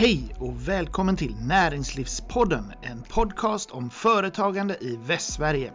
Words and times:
Hej 0.00 0.34
och 0.38 0.68
välkommen 0.68 1.16
till 1.16 1.34
Näringslivspodden, 1.48 2.72
en 2.82 3.02
podcast 3.02 3.70
om 3.70 3.90
företagande 3.90 4.76
i 4.80 4.96
Västsverige. 4.96 5.72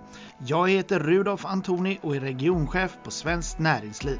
Jag 0.47 0.69
heter 0.69 0.99
Rudolf 0.99 1.45
Antoni 1.45 1.99
och 2.01 2.15
är 2.15 2.19
regionchef 2.19 2.97
på 3.03 3.11
Svenskt 3.11 3.59
Näringsliv. 3.59 4.19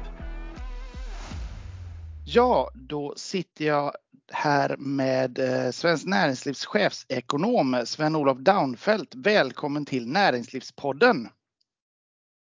Ja, 2.26 2.70
då 2.74 3.14
sitter 3.16 3.64
jag 3.64 3.92
här 4.32 4.76
med 4.76 5.38
eh, 5.38 5.70
Svenskt 5.70 6.06
Näringslivs 6.06 6.66
chefsekonom 6.66 7.82
Sven-Olof 7.84 8.38
Daunfeldt. 8.38 9.14
Välkommen 9.14 9.84
till 9.84 10.08
Näringslivspodden. 10.08 11.28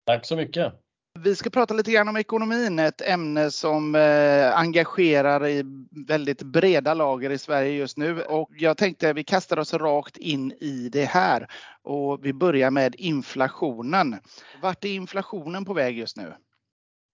Tack 0.06 0.26
så 0.26 0.36
mycket. 0.36 0.85
Vi 1.20 1.36
ska 1.36 1.50
prata 1.50 1.73
lite 1.73 1.91
grann 1.91 2.07
om 2.07 2.18
ekonomin, 2.18 2.79
ett 2.79 3.02
ämne 3.02 3.52
som 3.52 3.95
eh, 3.95 4.57
engagerar 4.57 5.47
i 5.47 5.64
väldigt 6.07 6.43
breda 6.43 6.93
lager 6.93 7.29
i 7.29 7.38
Sverige 7.38 7.71
just 7.71 7.97
nu. 7.97 8.21
Och 8.21 8.50
jag 8.57 8.78
tänkte 8.78 9.10
att 9.10 9.15
vi 9.15 9.23
kastar 9.23 9.59
oss 9.59 9.73
rakt 9.73 10.18
in 10.18 10.51
i 10.51 10.89
det 10.92 11.06
här. 11.06 11.47
Och 11.83 12.25
vi 12.25 12.33
börjar 12.33 12.71
med 12.71 12.96
inflationen. 12.97 14.15
Vart 14.61 14.86
är 14.86 14.89
inflationen 14.89 15.65
på 15.65 15.73
väg 15.73 15.97
just 15.97 16.18
nu? 16.18 16.33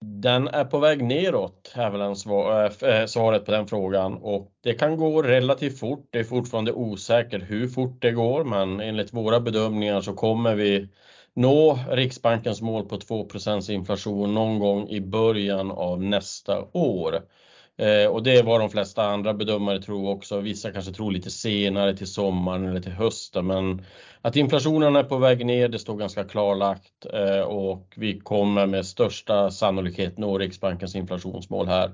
Den 0.04 0.48
är 0.48 0.64
på 0.64 0.78
väg 0.78 1.04
neråt, 1.04 1.72
är 1.74 1.90
väl 1.90 2.16
svar, 2.16 2.64
eh, 2.82 2.88
eh, 2.88 3.06
svaret 3.06 3.44
på 3.44 3.50
den 3.52 3.66
frågan. 3.66 4.14
Och 4.14 4.52
det 4.62 4.74
kan 4.74 4.96
gå 4.96 5.22
relativt 5.22 5.78
fort. 5.78 6.08
Det 6.10 6.18
är 6.18 6.24
fortfarande 6.24 6.72
osäkert 6.72 7.42
hur 7.50 7.68
fort 7.68 8.02
det 8.02 8.12
går, 8.12 8.44
men 8.44 8.80
enligt 8.80 9.12
våra 9.12 9.40
bedömningar 9.40 10.00
så 10.00 10.12
kommer 10.12 10.54
vi 10.54 10.88
nå 11.34 11.78
Riksbankens 11.90 12.62
mål 12.62 12.88
på 12.88 12.96
2% 12.96 13.70
inflation 13.70 14.34
någon 14.34 14.58
gång 14.58 14.88
i 14.88 15.00
början 15.00 15.70
av 15.70 16.02
nästa 16.02 16.64
år. 16.72 17.22
Eh, 17.76 18.10
och 18.10 18.22
det 18.22 18.36
är 18.36 18.42
vad 18.42 18.60
de 18.60 18.70
flesta 18.70 19.04
andra 19.04 19.34
bedömare 19.34 19.82
tror 19.82 20.08
också. 20.10 20.40
Vissa 20.40 20.72
kanske 20.72 20.92
tror 20.92 21.12
lite 21.12 21.30
senare 21.30 21.96
till 21.96 22.06
sommaren 22.06 22.68
eller 22.68 22.80
till 22.80 22.92
hösten. 22.92 23.46
Men 23.46 23.84
att 24.20 24.36
inflationen 24.36 24.96
är 24.96 25.04
på 25.04 25.18
väg 25.18 25.46
ner, 25.46 25.68
det 25.68 25.78
står 25.78 25.96
ganska 25.96 26.24
klarlagt 26.24 27.06
eh, 27.12 27.40
och 27.40 27.92
vi 27.96 28.20
kommer 28.20 28.66
med 28.66 28.86
största 28.86 29.50
sannolikhet 29.50 30.18
nå 30.18 30.38
Riksbankens 30.38 30.94
inflationsmål 30.94 31.68
här 31.68 31.92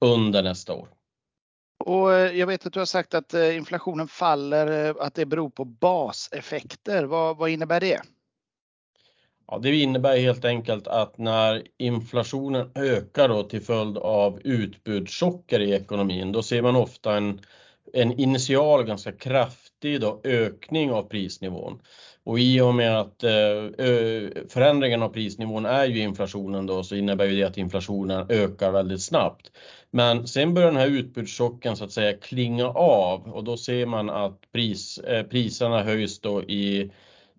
under 0.00 0.42
nästa 0.42 0.74
år. 0.74 0.88
Och 1.84 2.14
eh, 2.14 2.38
jag 2.38 2.46
vet 2.46 2.66
att 2.66 2.72
du 2.72 2.78
har 2.78 2.86
sagt 2.86 3.14
att 3.14 3.34
inflationen 3.34 4.08
faller, 4.08 4.94
att 5.02 5.14
det 5.14 5.26
beror 5.26 5.50
på 5.50 5.64
baseffekter. 5.64 7.04
Vad, 7.04 7.36
vad 7.36 7.50
innebär 7.50 7.80
det? 7.80 8.00
Ja, 9.52 9.58
det 9.58 9.76
innebär 9.76 10.16
helt 10.16 10.44
enkelt 10.44 10.86
att 10.86 11.18
när 11.18 11.62
inflationen 11.78 12.70
ökar 12.74 13.28
då 13.28 13.42
till 13.42 13.62
följd 13.62 13.98
av 13.98 14.40
utbudschocker 14.44 15.60
i 15.60 15.72
ekonomin, 15.72 16.32
då 16.32 16.42
ser 16.42 16.62
man 16.62 16.76
ofta 16.76 17.16
en, 17.16 17.40
en 17.92 18.20
initial 18.20 18.84
ganska 18.84 19.12
kraftig 19.12 20.00
då 20.00 20.20
ökning 20.24 20.92
av 20.92 21.02
prisnivån. 21.02 21.82
Och 22.24 22.38
i 22.38 22.60
och 22.60 22.74
med 22.74 23.00
att 23.00 23.24
eh, 23.24 23.30
förändringen 24.48 25.02
av 25.02 25.08
prisnivån 25.08 25.66
är 25.66 25.84
ju 25.84 25.98
inflationen 25.98 26.66
då 26.66 26.82
så 26.82 26.94
innebär 26.94 27.24
ju 27.24 27.36
det 27.36 27.44
att 27.44 27.58
inflationen 27.58 28.26
ökar 28.28 28.70
väldigt 28.70 29.02
snabbt. 29.02 29.50
Men 29.90 30.28
sen 30.28 30.54
börjar 30.54 30.68
den 30.68 30.80
här 30.80 30.90
utbudschocken 30.90 31.76
så 31.76 31.84
att 31.84 31.92
säga 31.92 32.16
klinga 32.16 32.66
av 32.68 33.32
och 33.32 33.44
då 33.44 33.56
ser 33.56 33.86
man 33.86 34.10
att 34.10 34.52
pris, 34.52 34.98
eh, 34.98 35.22
priserna 35.22 35.82
höjs 35.82 36.20
då 36.20 36.42
i 36.42 36.90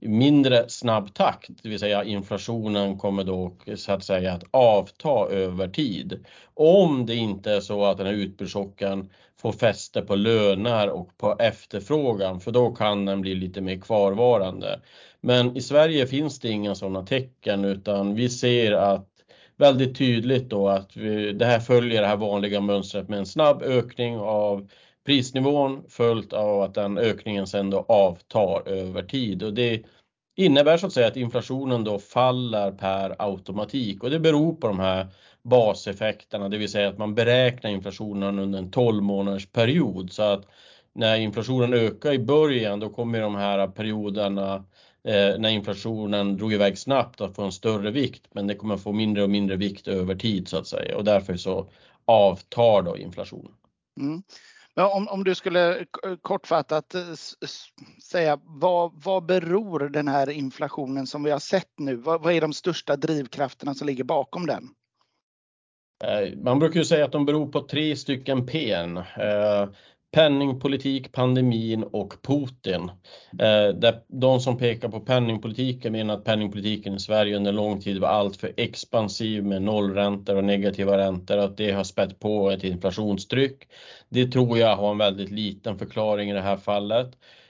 mindre 0.07 0.69
snabb 0.69 1.13
takt, 1.13 1.49
det 1.63 1.69
vill 1.69 1.79
säga 1.79 2.03
inflationen 2.03 2.97
kommer 2.97 3.23
då 3.23 3.55
så 3.75 3.91
att 3.91 4.03
säga 4.03 4.33
att 4.33 4.43
avta 4.51 5.27
över 5.29 5.67
tid. 5.67 6.25
Om 6.53 7.05
det 7.05 7.15
inte 7.15 7.51
är 7.51 7.59
så 7.59 7.85
att 7.85 7.97
den 7.97 8.07
här 8.07 8.13
utbudschocken 8.13 9.09
får 9.41 9.51
fäste 9.51 10.01
på 10.01 10.15
löner 10.15 10.89
och 10.89 11.17
på 11.17 11.35
efterfrågan, 11.39 12.39
för 12.39 12.51
då 12.51 12.75
kan 12.75 13.05
den 13.05 13.21
bli 13.21 13.35
lite 13.35 13.61
mer 13.61 13.79
kvarvarande. 13.79 14.79
Men 15.21 15.57
i 15.57 15.61
Sverige 15.61 16.07
finns 16.07 16.39
det 16.39 16.49
inga 16.49 16.75
sådana 16.75 17.05
tecken 17.05 17.65
utan 17.65 18.15
vi 18.15 18.29
ser 18.29 18.71
att 18.71 19.09
väldigt 19.57 19.97
tydligt 19.97 20.49
då 20.49 20.67
att 20.67 20.97
vi, 20.97 21.31
det 21.33 21.45
här 21.45 21.59
följer 21.59 22.01
det 22.01 22.07
här 22.07 22.17
vanliga 22.17 22.61
mönstret 22.61 23.09
med 23.09 23.19
en 23.19 23.25
snabb 23.25 23.61
ökning 23.61 24.17
av 24.17 24.69
prisnivån 25.05 25.83
följt 25.89 26.33
av 26.33 26.61
att 26.61 26.73
den 26.73 26.97
ökningen 26.97 27.47
sen 27.47 27.69
då 27.69 27.85
avtar 27.87 28.67
över 28.67 29.03
tid. 29.03 29.43
Och 29.43 29.53
det 29.53 29.83
innebär 30.35 30.77
så 30.77 30.87
att 30.87 30.93
säga 30.93 31.07
att 31.07 31.17
inflationen 31.17 31.83
då 31.83 31.99
faller 31.99 32.71
per 32.71 33.15
automatik. 33.19 34.03
Och 34.03 34.09
det 34.09 34.19
beror 34.19 34.53
på 34.53 34.67
de 34.67 34.79
här 34.79 35.07
baseffekterna, 35.43 36.49
det 36.49 36.57
vill 36.57 36.71
säga 36.71 36.89
att 36.89 36.97
man 36.97 37.15
beräknar 37.15 37.71
inflationen 37.71 38.39
under 38.39 38.59
en 38.59 38.71
12 38.71 39.03
månaders 39.03 39.45
period 39.51 40.11
så 40.11 40.23
att 40.23 40.45
när 40.93 41.17
inflationen 41.17 41.73
ökar 41.73 42.13
i 42.13 42.19
början 42.19 42.79
då 42.79 42.89
kommer 42.89 43.21
de 43.21 43.35
här 43.35 43.67
perioderna 43.67 44.55
eh, 45.03 45.39
när 45.39 45.49
inflationen 45.49 46.37
drog 46.37 46.53
iväg 46.53 46.77
snabbt 46.77 47.21
att 47.21 47.35
få 47.35 47.43
en 47.43 47.51
större 47.51 47.91
vikt. 47.91 48.27
Men 48.31 48.47
det 48.47 48.55
kommer 48.55 48.77
få 48.77 48.91
mindre 48.91 49.23
och 49.23 49.29
mindre 49.29 49.55
vikt 49.55 49.87
över 49.87 50.15
tid 50.15 50.47
så 50.47 50.57
att 50.57 50.67
säga. 50.67 50.97
Och 50.97 51.03
därför 51.03 51.37
så 51.37 51.69
avtar 52.05 52.81
då 52.81 52.97
inflationen. 52.97 53.51
Mm. 53.99 54.23
Om, 54.75 55.07
om 55.07 55.23
du 55.23 55.35
skulle 55.35 55.85
kortfattat 56.21 56.95
eh, 56.95 57.01
säga 58.03 58.39
vad, 58.43 58.91
vad 59.03 59.25
beror 59.25 59.79
den 59.79 60.07
här 60.07 60.29
inflationen 60.29 61.07
som 61.07 61.23
vi 61.23 61.31
har 61.31 61.39
sett 61.39 61.79
nu? 61.79 61.95
Vad, 61.95 62.23
vad 62.23 62.33
är 62.33 62.41
de 62.41 62.53
största 62.53 62.95
drivkrafterna 62.95 63.73
som 63.73 63.87
ligger 63.87 64.03
bakom 64.03 64.45
den? 64.45 64.69
Eh, 66.03 66.37
man 66.37 66.59
brukar 66.59 66.79
ju 66.79 66.85
säga 66.85 67.05
att 67.05 67.11
de 67.11 67.25
beror 67.25 67.51
på 67.51 67.61
tre 67.61 67.95
stycken 67.95 68.45
P. 68.45 68.75
Penningpolitik, 70.13 71.11
pandemin 71.11 71.83
och 71.83 72.13
Putin. 72.21 72.91
Eh, 73.39 73.93
de 74.07 74.39
som 74.39 74.57
pekar 74.57 74.89
på 74.89 74.99
penningpolitiken 74.99 75.91
menar 75.91 76.13
att 76.13 76.23
penningpolitiken 76.23 76.95
i 76.95 76.99
Sverige 76.99 77.35
under 77.35 77.51
lång 77.51 77.81
tid 77.81 77.99
var 77.99 78.07
alltför 78.07 78.51
expansiv 78.57 79.43
med 79.43 79.61
nollräntor 79.61 80.35
och 80.35 80.43
negativa 80.43 80.97
räntor 80.97 81.37
och 81.37 81.43
att 81.43 81.57
det 81.57 81.71
har 81.71 81.83
spett 81.83 82.19
på 82.19 82.51
ett 82.51 82.63
inflationstryck. 82.63 83.67
Det 84.09 84.27
tror 84.27 84.57
jag 84.57 84.75
har 84.75 84.91
en 84.91 84.97
väldigt 84.97 85.31
liten 85.31 85.79
förklaring 85.79 86.29
i 86.29 86.33
det 86.33 86.41
här 86.41 86.57
fallet. 86.57 87.07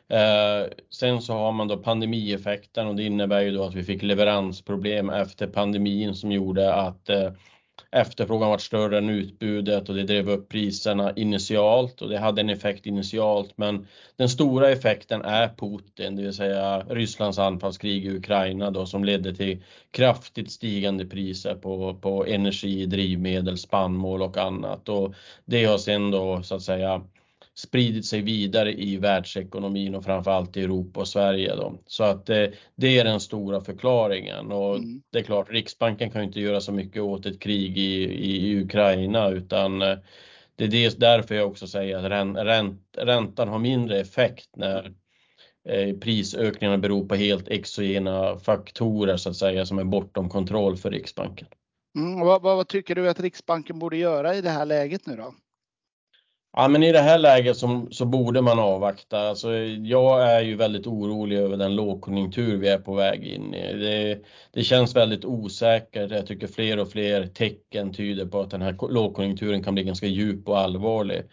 Eh, 0.09 0.71
sen 0.89 1.21
så 1.21 1.33
har 1.33 1.51
man 1.51 1.67
då 1.67 1.77
pandemieffekten 1.77 2.87
och 2.87 2.95
det 2.95 3.03
innebär 3.03 3.41
ju 3.41 3.51
då 3.51 3.63
att 3.63 3.75
vi 3.75 3.83
fick 3.83 4.03
leveransproblem 4.03 5.09
efter 5.09 5.47
pandemin 5.47 6.15
som 6.15 6.31
gjorde 6.31 6.73
att 6.73 7.09
eh, 7.09 7.31
efterfrågan 7.91 8.49
var 8.49 8.57
större 8.57 8.97
än 8.97 9.09
utbudet 9.09 9.89
och 9.89 9.95
det 9.95 10.03
drev 10.03 10.29
upp 10.29 10.49
priserna 10.49 11.13
initialt 11.15 12.01
och 12.01 12.09
det 12.09 12.17
hade 12.19 12.41
en 12.41 12.49
effekt 12.49 12.85
initialt. 12.85 13.53
Men 13.57 13.87
den 14.15 14.29
stora 14.29 14.69
effekten 14.69 15.21
är 15.21 15.47
Putin, 15.47 16.15
det 16.15 16.23
vill 16.23 16.33
säga 16.33 16.79
Rysslands 16.79 17.39
anfallskrig 17.39 18.05
i 18.05 18.17
Ukraina 18.17 18.71
då 18.71 18.85
som 18.85 19.03
ledde 19.03 19.35
till 19.35 19.63
kraftigt 19.91 20.51
stigande 20.51 21.05
priser 21.05 21.55
på, 21.55 21.93
på 22.01 22.25
energi, 22.25 22.85
drivmedel, 22.85 23.57
spannmål 23.57 24.21
och 24.21 24.37
annat. 24.37 24.89
Och 24.89 25.13
det 25.45 25.65
har 25.65 25.77
sen 25.77 26.11
då 26.11 26.43
så 26.43 26.55
att 26.55 26.61
säga 26.61 27.01
spridit 27.55 28.05
sig 28.05 28.21
vidare 28.21 28.73
i 28.73 28.97
världsekonomin 28.97 29.95
och 29.95 30.03
framförallt 30.03 30.57
i 30.57 30.63
Europa 30.63 30.99
och 30.99 31.07
Sverige. 31.07 31.55
Då. 31.55 31.79
Så 31.85 32.03
att 32.03 32.25
det, 32.25 32.45
eh, 32.45 32.53
det 32.75 32.99
är 32.99 33.03
den 33.03 33.19
stora 33.19 33.61
förklaringen 33.61 34.51
och 34.51 34.75
mm. 34.75 35.01
det 35.11 35.19
är 35.19 35.23
klart, 35.23 35.51
Riksbanken 35.51 36.11
kan 36.11 36.23
inte 36.23 36.39
göra 36.39 36.61
så 36.61 36.71
mycket 36.71 37.01
åt 37.01 37.25
ett 37.25 37.39
krig 37.39 37.77
i, 37.77 38.03
i 38.03 38.61
Ukraina 38.61 39.29
utan 39.29 39.81
eh, 39.81 39.97
det 40.55 40.65
är 40.65 40.99
därför 40.99 41.35
jag 41.35 41.47
också 41.47 41.67
säger 41.67 41.97
att 41.97 42.35
ränt, 42.45 42.81
räntan 42.97 43.47
har 43.47 43.59
mindre 43.59 43.99
effekt 43.99 44.49
när 44.55 44.93
eh, 45.69 45.97
prisökningarna 45.97 46.77
beror 46.77 47.07
på 47.07 47.15
helt 47.15 47.47
exogena 47.47 48.37
faktorer 48.37 49.17
så 49.17 49.29
att 49.29 49.35
säga 49.35 49.65
som 49.65 49.79
är 49.79 49.83
bortom 49.83 50.29
kontroll 50.29 50.77
för 50.77 50.91
Riksbanken. 50.91 51.47
Mm, 51.95 52.19
vad, 52.19 52.41
vad, 52.41 52.67
tycker 52.67 52.95
du 52.95 53.09
att 53.09 53.19
Riksbanken 53.19 53.79
borde 53.79 53.97
göra 53.97 54.35
i 54.35 54.41
det 54.41 54.49
här 54.49 54.65
läget 54.65 55.05
nu 55.05 55.15
då? 55.15 55.33
Ja, 56.55 56.67
men 56.67 56.83
i 56.83 56.91
det 56.91 56.99
här 56.99 57.17
läget 57.17 57.57
så, 57.57 57.87
så 57.91 58.05
borde 58.05 58.41
man 58.41 58.59
avvakta. 58.59 59.19
Alltså, 59.19 59.53
jag 59.55 60.31
är 60.31 60.41
ju 60.41 60.55
väldigt 60.55 60.87
orolig 60.87 61.37
över 61.37 61.57
den 61.57 61.75
lågkonjunktur 61.75 62.57
vi 62.57 62.67
är 62.67 62.77
på 62.79 62.93
väg 62.93 63.23
in 63.23 63.53
i. 63.53 63.73
Det, 63.73 64.19
det 64.51 64.63
känns 64.63 64.95
väldigt 64.95 65.25
osäkert. 65.25 66.11
Jag 66.11 66.27
tycker 66.27 66.47
fler 66.47 66.79
och 66.79 66.91
fler 66.91 67.27
tecken 67.27 67.93
tyder 67.93 68.25
på 68.25 68.39
att 68.41 68.51
den 68.51 68.61
här 68.61 68.77
lågkonjunkturen 68.89 69.63
kan 69.63 69.73
bli 69.73 69.83
ganska 69.83 70.07
djup 70.07 70.49
och 70.49 70.59
allvarlig. 70.59 71.23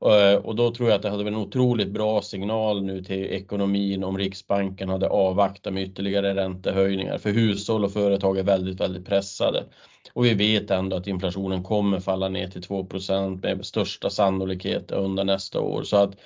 Eh, 0.00 0.34
och 0.34 0.56
då 0.56 0.70
tror 0.74 0.88
jag 0.88 0.96
att 0.96 1.02
det 1.02 1.10
hade 1.10 1.24
varit 1.24 1.34
en 1.34 1.40
otroligt 1.40 1.88
bra 1.88 2.22
signal 2.22 2.82
nu 2.82 3.04
till 3.04 3.24
ekonomin 3.24 4.04
om 4.04 4.18
Riksbanken 4.18 4.88
hade 4.88 5.08
avvaktat 5.08 5.72
med 5.72 5.82
ytterligare 5.82 6.34
räntehöjningar. 6.34 7.18
För 7.18 7.30
hushåll 7.30 7.84
och 7.84 7.92
företag 7.92 8.38
är 8.38 8.42
väldigt, 8.42 8.80
väldigt 8.80 9.06
pressade. 9.06 9.64
Och 10.12 10.24
vi 10.24 10.34
vet 10.34 10.70
ändå 10.70 10.96
att 10.96 11.06
inflationen 11.06 11.62
kommer 11.62 12.00
falla 12.00 12.28
ner 12.28 12.48
till 12.48 12.62
2% 12.62 13.42
med 13.42 13.66
största 13.66 14.10
sannolikhet 14.10 14.90
under 14.90 15.24
nästa 15.24 15.60
år. 15.60 15.82
Så 15.82 15.96
att 15.96 16.16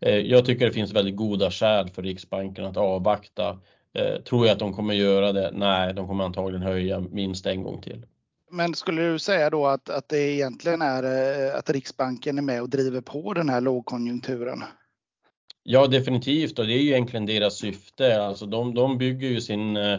eh, 0.00 0.18
jag 0.18 0.44
tycker 0.44 0.66
det 0.66 0.72
finns 0.72 0.92
väldigt 0.92 1.16
goda 1.16 1.50
skäl 1.50 1.88
för 1.88 2.02
Riksbanken 2.02 2.64
att 2.64 2.76
avvakta. 2.76 3.58
Eh, 3.94 4.22
tror 4.22 4.46
jag 4.46 4.52
att 4.52 4.58
de 4.58 4.72
kommer 4.74 4.94
göra 4.94 5.32
det? 5.32 5.50
Nej, 5.54 5.94
de 5.94 6.08
kommer 6.08 6.24
antagligen 6.24 6.62
höja 6.62 7.00
minst 7.00 7.46
en 7.46 7.62
gång 7.62 7.82
till. 7.82 8.06
Men 8.54 8.74
skulle 8.74 9.02
du 9.02 9.18
säga 9.18 9.50
då 9.50 9.66
att, 9.66 9.90
att 9.90 10.08
det 10.08 10.18
egentligen 10.18 10.82
är 10.82 11.02
eh, 11.02 11.58
att 11.58 11.70
Riksbanken 11.70 12.38
är 12.38 12.42
med 12.42 12.62
och 12.62 12.68
driver 12.68 13.00
på 13.00 13.32
den 13.34 13.48
här 13.48 13.60
lågkonjunkturen? 13.60 14.62
Ja, 15.62 15.86
definitivt 15.86 16.58
och 16.58 16.66
det 16.66 16.72
är 16.72 16.78
ju 16.78 16.88
egentligen 16.88 17.26
deras 17.26 17.58
syfte. 17.58 18.22
Alltså 18.22 18.46
de, 18.46 18.74
de 18.74 18.98
bygger 18.98 19.28
ju 19.28 19.40
sin 19.40 19.76
eh, 19.76 19.98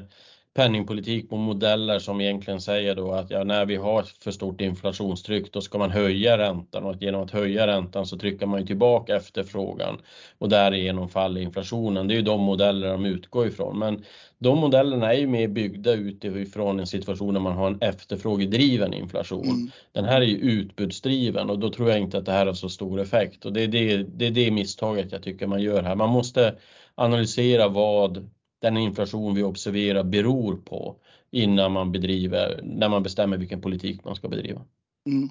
penningpolitik 0.54 1.30
på 1.30 1.38
modeller 1.38 2.00
som 2.00 2.22
egentligen 2.22 2.62
säger 2.62 2.96
då 2.96 3.12
att 3.12 3.30
ja, 3.32 3.44
när 3.44 3.66
vi 3.66 3.76
har 3.76 4.04
för 4.24 4.32
stort 4.32 4.62
inflationstryck 4.62 5.54
då 5.54 5.62
ska 5.62 5.78
man 5.78 5.92
höja 5.92 6.38
räntan 6.38 6.84
och 6.84 6.92
att 6.92 7.02
genom 7.02 7.24
att 7.24 7.32
höja 7.32 7.68
räntan 7.68 8.06
så 8.06 8.18
trycker 8.18 8.46
man 8.46 8.60
ju 8.60 8.66
tillbaka 8.66 9.16
efterfrågan 9.16 9.98
och 10.38 10.50
därigenom 10.50 11.10
faller 11.10 11.42
inflationen. 11.42 12.08
Det 12.08 12.14
är 12.14 12.16
ju 12.16 12.22
de 12.22 12.42
modeller 12.42 12.88
de 12.88 13.06
utgår 13.06 13.48
ifrån. 13.48 13.80
Men 13.80 14.04
de 14.38 14.58
modellerna 14.58 15.14
är 15.14 15.20
ju 15.20 15.28
mer 15.28 15.48
byggda 15.48 15.94
utifrån 15.94 16.80
en 16.80 16.88
situation 16.88 17.34
där 17.34 17.42
man 17.42 17.54
har 17.54 17.68
en 17.68 17.82
efterfrågedriven 17.82 18.94
inflation. 18.94 19.46
Mm. 19.46 19.72
Den 19.92 20.06
här 20.06 20.22
är 20.22 20.26
ju 20.26 20.38
utbudsdriven 20.38 21.50
och 21.50 21.60
då 21.60 21.70
tror 21.70 21.90
jag 21.90 22.00
inte 22.00 22.18
att 22.18 22.26
det 22.26 22.32
här 22.32 22.46
har 22.46 22.54
så 22.54 22.70
stor 22.70 23.02
effekt 23.02 23.46
och 23.46 23.54
det 23.54 23.62
är 23.62 23.68
det, 23.68 23.98
det 24.04 24.28
är 24.28 24.32
det 24.32 24.52
misstaget 24.52 25.12
jag 25.12 25.24
tycker 25.24 25.48
man 25.48 25.62
gör 25.62 25.84
här. 25.84 25.96
Man 25.96 26.10
måste 26.10 26.56
analysera 26.96 27.68
vad 27.68 28.30
den 28.64 28.78
inflation 28.78 29.36
vi 29.36 29.44
observerar 29.44 30.04
beror 30.04 30.56
på 30.56 30.96
innan 31.32 31.72
man 31.72 31.92
bedriver, 31.92 32.60
när 32.64 32.90
man 32.90 33.04
bestämmer 33.04 33.38
vilken 33.38 33.62
politik 33.62 34.04
man 34.06 34.16
ska 34.16 34.28
bedriva. 34.28 34.62
Mm. 35.08 35.30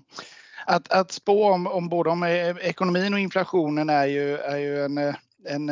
Att, 0.66 0.92
att 0.92 1.12
spå 1.12 1.52
om, 1.52 1.66
om 1.66 1.88
både 1.88 2.10
om 2.10 2.24
ekonomin 2.60 3.14
och 3.14 3.20
inflationen 3.20 3.90
är 3.90 4.06
ju, 4.06 4.36
är 4.36 4.56
ju 4.56 4.84
en, 4.84 4.98
en, 5.48 5.70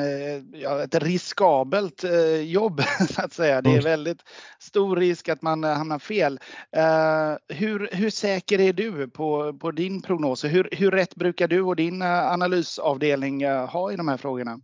ja, 0.53 0.83
ett 0.83 0.95
riskabelt 0.95 2.05
eh, 2.05 2.41
jobb 2.41 2.81
så 3.11 3.23
att 3.23 3.33
säga. 3.33 3.63
Det 3.63 3.71
är 3.71 3.73
mm. 3.73 3.85
väldigt 3.85 4.23
stor 4.59 4.97
risk 4.97 5.29
att 5.29 5.43
man 5.43 5.65
hamnar 5.65 5.99
fel. 5.99 6.41
Uh, 6.77 7.57
hur, 7.57 7.89
hur 7.93 8.11
säker 8.11 8.61
är 8.61 8.73
du 8.73 9.09
på, 9.09 9.59
på 9.59 9.71
din 9.71 10.03
prognos? 10.03 10.45
Hur, 10.45 10.69
hur 10.73 10.91
rätt 10.91 11.15
brukar 11.15 11.49
du 11.49 11.63
och 11.63 11.77
din 11.77 12.03
analysavdelning 12.03 13.47
ha 13.47 13.93
i 13.93 13.97
de 13.97 14.09
här 14.09 14.17
frågorna? 14.17 14.61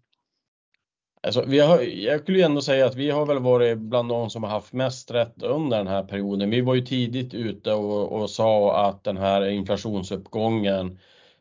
Alltså, 1.27 1.45
vi 1.47 1.59
har, 1.59 1.81
jag 1.81 2.21
skulle 2.21 2.45
ändå 2.45 2.61
säga 2.61 2.87
att 2.87 2.95
vi 2.95 3.11
har 3.11 3.27
väl 3.27 3.39
varit 3.39 3.79
bland 3.79 4.09
de 4.09 4.31
som 4.31 4.43
har 4.43 4.51
haft 4.51 4.73
mest 4.73 5.11
rätt 5.11 5.43
under 5.43 5.79
den 5.79 5.87
här 5.87 6.03
perioden. 6.03 6.51
Vi 6.51 6.61
var 6.61 6.75
ju 6.75 6.81
tidigt 6.81 7.35
ute 7.35 7.73
och, 7.73 8.13
och 8.13 8.31
sa 8.31 8.77
att 8.89 9.05
den 9.05 9.17
här 9.17 9.49
inflationsuppgången 9.49 10.99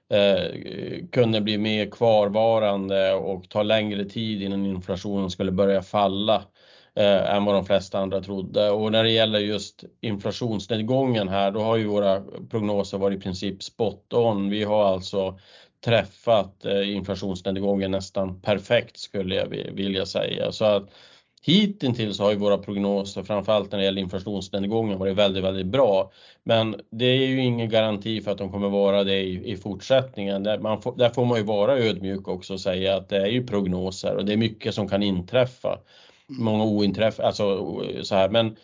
eh, 0.09 0.51
kunde 1.11 1.41
bli 1.41 1.57
mer 1.57 1.85
kvarvarande 1.91 3.13
och 3.13 3.49
ta 3.49 3.63
längre 3.63 4.05
tid 4.05 4.41
innan 4.41 4.65
inflationen 4.65 5.29
skulle 5.29 5.51
börja 5.51 5.81
falla 5.81 6.43
eh, 6.95 7.35
än 7.35 7.45
vad 7.45 7.55
de 7.55 7.65
flesta 7.65 7.99
andra 7.99 8.21
trodde. 8.21 8.69
Och 8.69 8.91
när 8.91 9.03
det 9.03 9.11
gäller 9.11 9.39
just 9.39 9.83
inflationsnedgången 10.01 11.29
här, 11.29 11.51
då 11.51 11.59
har 11.59 11.75
ju 11.77 11.87
våra 11.87 12.21
prognoser 12.49 12.97
varit 12.97 13.17
i 13.17 13.21
princip 13.21 13.63
spot 13.63 14.13
on. 14.13 14.49
Vi 14.49 14.63
har 14.63 14.85
alltså 14.85 15.39
träffat 15.85 16.65
eh, 16.65 16.95
inflationsnedgången 16.95 17.91
nästan 17.91 18.41
perfekt 18.41 18.97
skulle 18.97 19.35
jag 19.35 19.47
vilja 19.73 20.05
säga. 20.05 20.51
Så 20.51 20.65
att 20.65 20.89
hittills 21.41 22.19
har 22.19 22.31
ju 22.31 22.37
våra 22.37 22.57
prognoser, 22.57 23.23
framförallt 23.23 23.71
när 23.71 23.79
det 23.79 23.85
gäller 23.85 24.01
inflationsnedgången, 24.01 24.99
varit 24.99 25.15
väldigt, 25.15 25.43
väldigt 25.43 25.65
bra. 25.65 26.11
Men 26.43 26.75
det 26.89 27.05
är 27.05 27.27
ju 27.27 27.43
ingen 27.43 27.69
garanti 27.69 28.21
för 28.21 28.31
att 28.31 28.37
de 28.37 28.51
kommer 28.51 28.69
vara 28.69 29.03
det 29.03 29.19
i, 29.19 29.51
i 29.51 29.57
fortsättningen. 29.57 30.43
Där, 30.43 30.59
man 30.59 30.81
får, 30.81 30.95
där 30.95 31.09
får 31.09 31.25
man 31.25 31.37
ju 31.37 31.43
vara 31.43 31.77
ödmjuk 31.77 32.27
också 32.27 32.53
och 32.53 32.61
säga 32.61 32.95
att 32.95 33.09
det 33.09 33.17
är 33.17 33.27
ju 33.27 33.47
prognoser 33.47 34.15
och 34.15 34.25
det 34.25 34.33
är 34.33 34.37
mycket 34.37 34.75
som 34.75 34.87
kan 34.87 35.03
inträffa. 35.03 35.79
Många 36.27 36.63
ointräff, 36.63 37.19
alltså 37.19 37.79
så 38.03 38.15
här, 38.15 38.29
men 38.29 38.55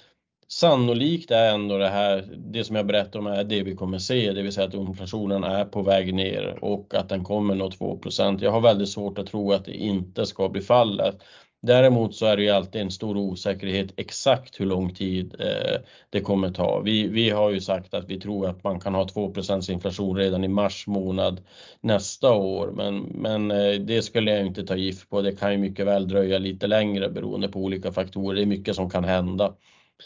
Sannolikt 0.53 1.31
är 1.31 1.53
ändå 1.53 1.77
det 1.77 1.89
här, 1.89 2.25
det 2.37 2.63
som 2.63 2.75
jag 2.75 2.85
berättade 2.85 3.17
om 3.19 3.27
är 3.27 3.43
det 3.43 3.63
vi 3.63 3.75
kommer 3.75 3.99
se, 3.99 4.31
det 4.31 4.41
vill 4.41 4.53
säga 4.53 4.67
att 4.67 4.73
inflationen 4.73 5.43
är 5.43 5.65
på 5.65 5.81
väg 5.81 6.13
ner 6.13 6.63
och 6.63 6.93
att 6.95 7.09
den 7.09 7.23
kommer 7.23 7.55
nå 7.55 7.69
2% 7.69 8.43
Jag 8.43 8.51
har 8.51 8.61
väldigt 8.61 8.89
svårt 8.89 9.17
att 9.17 9.27
tro 9.27 9.51
att 9.51 9.65
det 9.65 9.73
inte 9.73 10.25
ska 10.25 10.49
bli 10.49 10.61
fallet. 10.61 11.15
Däremot 11.61 12.15
så 12.15 12.25
är 12.25 12.37
det 12.37 12.43
ju 12.43 12.49
alltid 12.49 12.81
en 12.81 12.91
stor 12.91 13.17
osäkerhet 13.17 13.93
exakt 13.97 14.59
hur 14.59 14.65
lång 14.65 14.93
tid 14.93 15.35
eh, 15.39 15.79
det 16.09 16.21
kommer 16.21 16.51
ta. 16.51 16.79
Vi, 16.79 17.07
vi 17.07 17.29
har 17.29 17.49
ju 17.49 17.61
sagt 17.61 17.93
att 17.93 18.09
vi 18.09 18.19
tror 18.19 18.47
att 18.47 18.63
man 18.63 18.79
kan 18.79 18.95
ha 18.95 19.05
2% 19.05 19.71
inflation 19.71 20.17
redan 20.17 20.43
i 20.43 20.47
mars 20.47 20.87
månad 20.87 21.41
nästa 21.81 22.33
år, 22.33 22.71
men, 22.71 22.99
men 22.99 23.51
eh, 23.51 23.73
det 23.73 24.01
skulle 24.01 24.31
jag 24.31 24.45
inte 24.47 24.65
ta 24.65 24.75
gift 24.75 25.09
på. 25.09 25.21
Det 25.21 25.35
kan 25.35 25.51
ju 25.51 25.57
mycket 25.57 25.85
väl 25.85 26.07
dröja 26.07 26.37
lite 26.37 26.67
längre 26.67 27.09
beroende 27.09 27.47
på 27.47 27.59
olika 27.59 27.91
faktorer. 27.91 28.35
Det 28.35 28.41
är 28.41 28.45
mycket 28.45 28.75
som 28.75 28.89
kan 28.89 29.03
hända. 29.03 29.53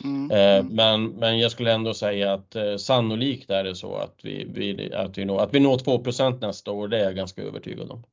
Mm. 0.03 0.31
Eh, 0.31 0.37
mm. 0.37 0.75
Men, 0.75 1.07
men 1.07 1.39
jag 1.39 1.51
skulle 1.51 1.73
ändå 1.73 1.93
säga 1.93 2.33
att 2.33 2.55
eh, 2.55 2.75
sannolikt 2.77 3.49
är 3.49 3.63
det 3.63 3.75
så 3.75 3.95
att 3.95 4.19
vi, 4.23 4.51
vi, 4.53 4.93
att 4.93 5.17
vi, 5.17 5.25
når, 5.25 5.41
att 5.41 5.53
vi 5.53 5.59
når 5.59 5.77
2% 5.77 6.41
nästa 6.41 6.71
år, 6.71 6.87
det 6.87 6.99
är 6.99 7.03
jag 7.03 7.15
ganska 7.15 7.41
övertygad 7.41 7.91
om. 7.91 8.03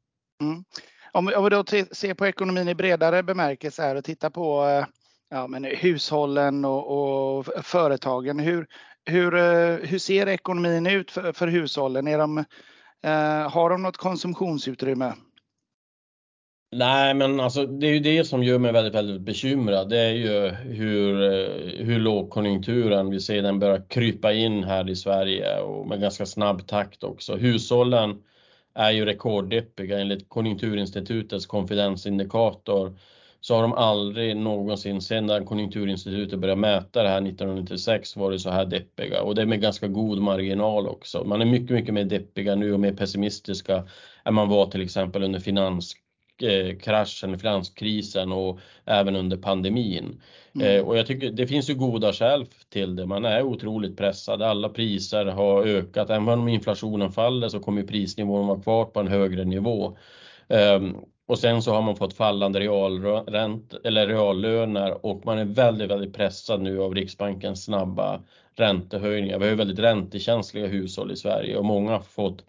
Mm. 0.40 0.64
Om, 1.12 1.32
om 1.36 1.44
vi 1.44 1.50
då 1.50 1.64
ser 1.92 2.14
på 2.14 2.26
ekonomin 2.26 2.68
i 2.68 2.74
bredare 2.74 3.22
bemärkelse 3.22 3.82
här 3.82 3.96
och 3.96 4.04
tittar 4.04 4.30
på 4.30 4.64
eh, 4.64 4.86
ja, 5.30 5.46
men 5.46 5.64
hushållen 5.64 6.64
och, 6.64 7.38
och 7.38 7.46
företagen. 7.62 8.38
Hur, 8.38 8.66
hur, 9.04 9.32
hur 9.86 9.98
ser 9.98 10.28
ekonomin 10.28 10.86
ut 10.86 11.10
för, 11.10 11.32
för 11.32 11.46
hushållen? 11.46 12.08
Är 12.08 12.18
de, 12.18 12.44
har 13.50 13.70
de 13.70 13.82
något 13.82 13.96
konsumtionsutrymme? 13.96 15.12
Nej, 16.74 17.14
men 17.14 17.40
alltså 17.40 17.66
det 17.66 17.86
är 17.86 17.92
ju 17.92 18.00
det 18.00 18.24
som 18.24 18.42
gör 18.42 18.58
mig 18.58 18.72
väldigt, 18.72 18.94
väldigt 18.94 19.20
bekymrad. 19.20 19.88
Det 19.88 19.98
är 19.98 20.12
ju 20.12 20.48
hur, 20.48 21.22
eh, 21.22 21.84
hur 21.86 21.98
lågkonjunkturen, 21.98 23.10
vi 23.10 23.20
ser 23.20 23.42
den 23.42 23.58
börja 23.58 23.80
krypa 23.80 24.32
in 24.32 24.64
här 24.64 24.90
i 24.90 24.96
Sverige 24.96 25.60
och 25.60 25.86
med 25.86 26.00
ganska 26.00 26.26
snabb 26.26 26.66
takt 26.66 27.04
också. 27.04 27.36
Hushållen 27.36 28.22
är 28.74 28.90
ju 28.90 29.04
rekorddeppiga 29.04 30.00
enligt 30.00 30.28
Konjunkturinstitutets 30.28 31.46
konfidensindikator 31.46 32.98
så 33.40 33.54
har 33.54 33.62
de 33.62 33.72
aldrig 33.72 34.36
någonsin 34.36 35.00
sedan 35.00 35.46
Konjunkturinstitutet 35.46 36.38
började 36.38 36.60
mäta 36.60 37.02
det 37.02 37.08
här 37.08 37.22
1996 37.22 38.16
varit 38.16 38.40
så 38.40 38.50
här 38.50 38.64
deppiga 38.64 39.22
och 39.22 39.34
det 39.34 39.42
är 39.42 39.46
med 39.46 39.60
ganska 39.60 39.88
god 39.88 40.18
marginal 40.18 40.88
också. 40.88 41.24
Man 41.24 41.40
är 41.40 41.46
mycket, 41.46 41.70
mycket 41.70 41.94
mer 41.94 42.04
deppiga 42.04 42.54
nu 42.54 42.72
och 42.72 42.80
mer 42.80 42.92
pessimistiska 42.92 43.88
än 44.24 44.34
man 44.34 44.48
var 44.48 44.66
till 44.66 44.82
exempel 44.82 45.22
under 45.22 45.40
finans 45.40 45.96
Eh, 46.42 46.76
kraschen, 46.78 47.38
finanskrisen 47.38 48.32
och 48.32 48.58
även 48.84 49.16
under 49.16 49.36
pandemin. 49.36 50.20
Mm. 50.54 50.66
Eh, 50.66 50.82
och 50.82 50.98
jag 50.98 51.06
tycker 51.06 51.30
det 51.30 51.46
finns 51.46 51.70
ju 51.70 51.74
goda 51.74 52.12
skäl 52.12 52.46
till 52.70 52.96
det. 52.96 53.06
Man 53.06 53.24
är 53.24 53.42
otroligt 53.42 53.96
pressad. 53.96 54.42
Alla 54.42 54.68
priser 54.68 55.26
har 55.26 55.66
ökat. 55.66 56.10
Även 56.10 56.28
om 56.28 56.48
inflationen 56.48 57.12
faller 57.12 57.48
så 57.48 57.60
kommer 57.60 57.82
prisnivån 57.82 58.46
vara 58.46 58.60
kvar 58.60 58.84
på 58.84 59.00
en 59.00 59.08
högre 59.08 59.44
nivå. 59.44 59.96
Um, 60.48 60.96
och 61.26 61.38
sen 61.38 61.62
så 61.62 61.72
har 61.72 61.82
man 61.82 61.96
fått 61.96 62.14
fallande 62.14 62.60
realränt, 62.60 63.74
eller 63.84 64.06
reallöner 64.06 65.06
och 65.06 65.26
man 65.26 65.38
är 65.38 65.44
väldigt, 65.44 65.90
väldigt 65.90 66.14
pressad 66.14 66.62
nu 66.62 66.82
av 66.82 66.94
Riksbankens 66.94 67.64
snabba 67.64 68.20
räntehöjningar. 68.56 69.38
Vi 69.38 69.44
har 69.44 69.50
ju 69.50 69.56
väldigt 69.56 69.78
räntekänsliga 69.78 70.66
hushåll 70.66 71.12
i 71.12 71.16
Sverige 71.16 71.56
och 71.56 71.64
många 71.64 71.92
har 71.92 72.00
fått 72.00 72.44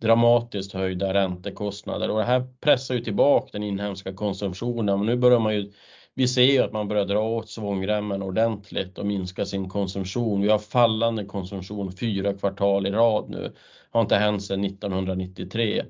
dramatiskt 0.00 0.72
höjda 0.72 1.14
räntekostnader 1.14 2.10
och 2.10 2.18
det 2.18 2.24
här 2.24 2.46
pressar 2.60 2.94
ju 2.94 3.00
tillbaka 3.00 3.48
den 3.52 3.62
inhemska 3.62 4.12
konsumtionen. 4.12 4.98
Men 4.98 5.06
nu 5.06 5.16
börjar 5.16 5.38
man 5.38 5.54
ju, 5.54 5.72
vi 6.14 6.28
ser 6.28 6.42
ju 6.42 6.58
att 6.58 6.72
man 6.72 6.88
börjar 6.88 7.04
dra 7.04 7.20
åt 7.20 7.48
svångremmen 7.48 8.22
ordentligt 8.22 8.98
och 8.98 9.06
minska 9.06 9.44
sin 9.44 9.68
konsumtion. 9.68 10.42
Vi 10.42 10.48
har 10.48 10.58
fallande 10.58 11.24
konsumtion 11.24 11.92
fyra 11.92 12.34
kvartal 12.34 12.86
i 12.86 12.90
rad 12.90 13.30
nu. 13.30 13.52
Har 13.90 14.00
inte 14.00 14.16
hänt 14.16 14.42
sedan 14.42 14.64
1993. 14.64 15.82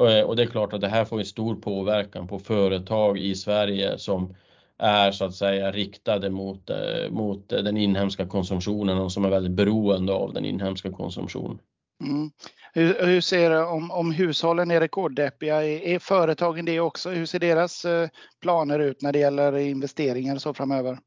Eh, 0.00 0.20
och 0.20 0.36
det 0.36 0.42
är 0.42 0.46
klart 0.46 0.72
att 0.72 0.80
det 0.80 0.88
här 0.88 1.04
får 1.04 1.18
en 1.18 1.24
stor 1.24 1.54
påverkan 1.54 2.28
på 2.28 2.38
företag 2.38 3.18
i 3.18 3.34
Sverige 3.34 3.98
som 3.98 4.34
är 4.78 5.12
så 5.12 5.24
att 5.24 5.34
säga 5.34 5.72
riktade 5.72 6.30
mot, 6.30 6.70
eh, 6.70 7.10
mot 7.10 7.48
den 7.48 7.76
inhemska 7.76 8.26
konsumtionen 8.26 8.98
och 8.98 9.12
som 9.12 9.24
är 9.24 9.30
väldigt 9.30 9.52
beroende 9.52 10.12
av 10.12 10.32
den 10.32 10.44
inhemska 10.44 10.92
konsumtionen. 10.92 11.58
Mm. 12.04 12.30
Hur, 12.72 13.06
hur 13.06 13.20
ser 13.20 13.50
det 13.50 13.64
om, 13.64 13.90
om 13.90 14.12
hushållen 14.12 14.70
är 14.70 14.80
rekorddeppiga? 14.80 15.64
Är, 15.64 15.82
är 15.82 15.98
företagen 15.98 16.64
det 16.64 16.80
också? 16.80 17.10
Hur 17.10 17.26
ser 17.26 17.38
deras 17.38 17.84
eh, 17.84 18.08
planer 18.42 18.78
ut 18.78 19.02
när 19.02 19.12
det 19.12 19.18
gäller 19.18 19.56
investeringar 19.56 20.38
så 20.38 20.54
framöver? 20.54 20.98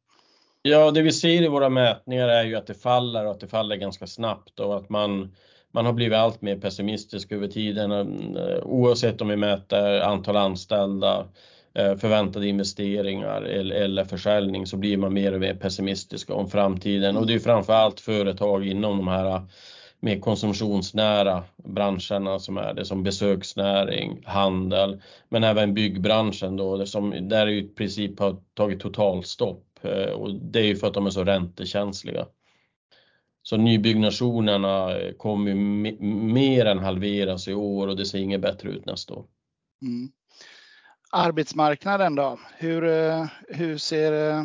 Ja, 0.62 0.92
det 0.92 1.02
vi 1.02 1.12
ser 1.12 1.44
i 1.44 1.48
våra 1.48 1.70
mätningar 1.70 2.28
är 2.28 2.44
ju 2.44 2.56
att 2.56 2.68
det 2.68 2.74
faller 2.74 3.26
och 3.26 3.32
att 3.32 3.40
det 3.40 3.48
faller 3.48 3.76
ganska 3.76 4.08
snabbt 4.08 4.60
och 4.60 4.78
att 4.78 4.90
man, 4.90 5.36
man 5.72 5.86
har 5.86 5.94
blivit 5.94 6.18
allt 6.18 6.42
mer 6.42 6.58
pessimistisk 6.58 7.32
över 7.32 7.48
tiden 7.48 7.92
eh, 7.92 8.64
oavsett 8.64 9.22
om 9.22 9.28
vi 9.28 9.36
mäter 9.36 10.02
antal 10.02 10.38
anställda, 10.38 11.28
eh, 11.76 11.96
förväntade 11.96 12.48
investeringar 12.48 13.42
eller 13.42 14.06
försäljning 14.06 14.68
så 14.68 14.78
blir 14.78 14.98
man 14.98 15.14
mer 15.14 15.34
och 15.34 15.40
mer 15.40 15.56
pessimistisk 15.56 16.30
om 16.30 16.50
framtiden 16.50 17.18
och 17.18 17.28
det 17.28 17.34
är 17.34 17.40
framför 17.40 17.74
allt 17.74 18.00
företag 18.00 18.68
inom 18.68 18.98
de 18.98 19.08
här 19.08 19.42
mer 20.04 20.20
konsumtionsnära 20.20 21.44
branscherna 21.58 22.40
som 22.40 22.58
är 22.58 22.74
det 22.74 22.86
som 22.86 23.04
besöksnäring, 23.04 24.24
handel, 24.26 25.02
men 25.30 25.44
även 25.44 25.74
byggbranschen 25.74 26.58
då, 26.58 26.78
det 26.78 26.88
som, 26.88 27.30
där 27.30 27.48
i 27.48 27.64
princip 27.64 28.20
har 28.20 28.38
tagit 28.54 28.80
totalstopp 28.80 29.80
eh, 29.82 30.12
och 30.12 30.36
det 30.36 30.60
är 30.60 30.64
ju 30.64 30.76
för 30.76 30.88
att 30.88 30.94
de 30.94 31.06
är 31.06 31.10
så 31.10 31.24
räntekänsliga. 31.24 32.26
Så 33.44 33.58
nybyggnationerna 33.58 34.98
kommer 35.18 35.56
mer 36.04 36.66
än 36.66 36.80
halveras 36.80 37.48
i 37.48 37.54
år 37.54 37.88
och 37.88 37.96
det 37.96 38.06
ser 38.06 38.20
inget 38.20 38.42
bättre 38.42 38.70
ut 38.70 38.86
nästa 38.86 39.14
år. 39.14 39.26
Mm. 39.82 40.12
Arbetsmarknaden 41.12 42.16
då? 42.16 42.40
Hur, 42.58 42.84
eh, 42.84 43.26
hur 43.48 43.78
ser, 43.78 44.32
eh, 44.32 44.44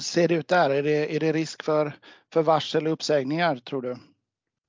ser 0.00 0.28
det 0.28 0.34
ut 0.34 0.48
där? 0.48 0.70
Är 0.70 0.82
det, 0.82 1.16
är 1.16 1.20
det 1.20 1.32
risk 1.32 1.62
för, 1.62 1.92
för 2.32 2.42
varsel 2.42 2.86
och 2.86 2.92
uppsägningar 2.92 3.56
tror 3.56 3.82
du? 3.82 3.96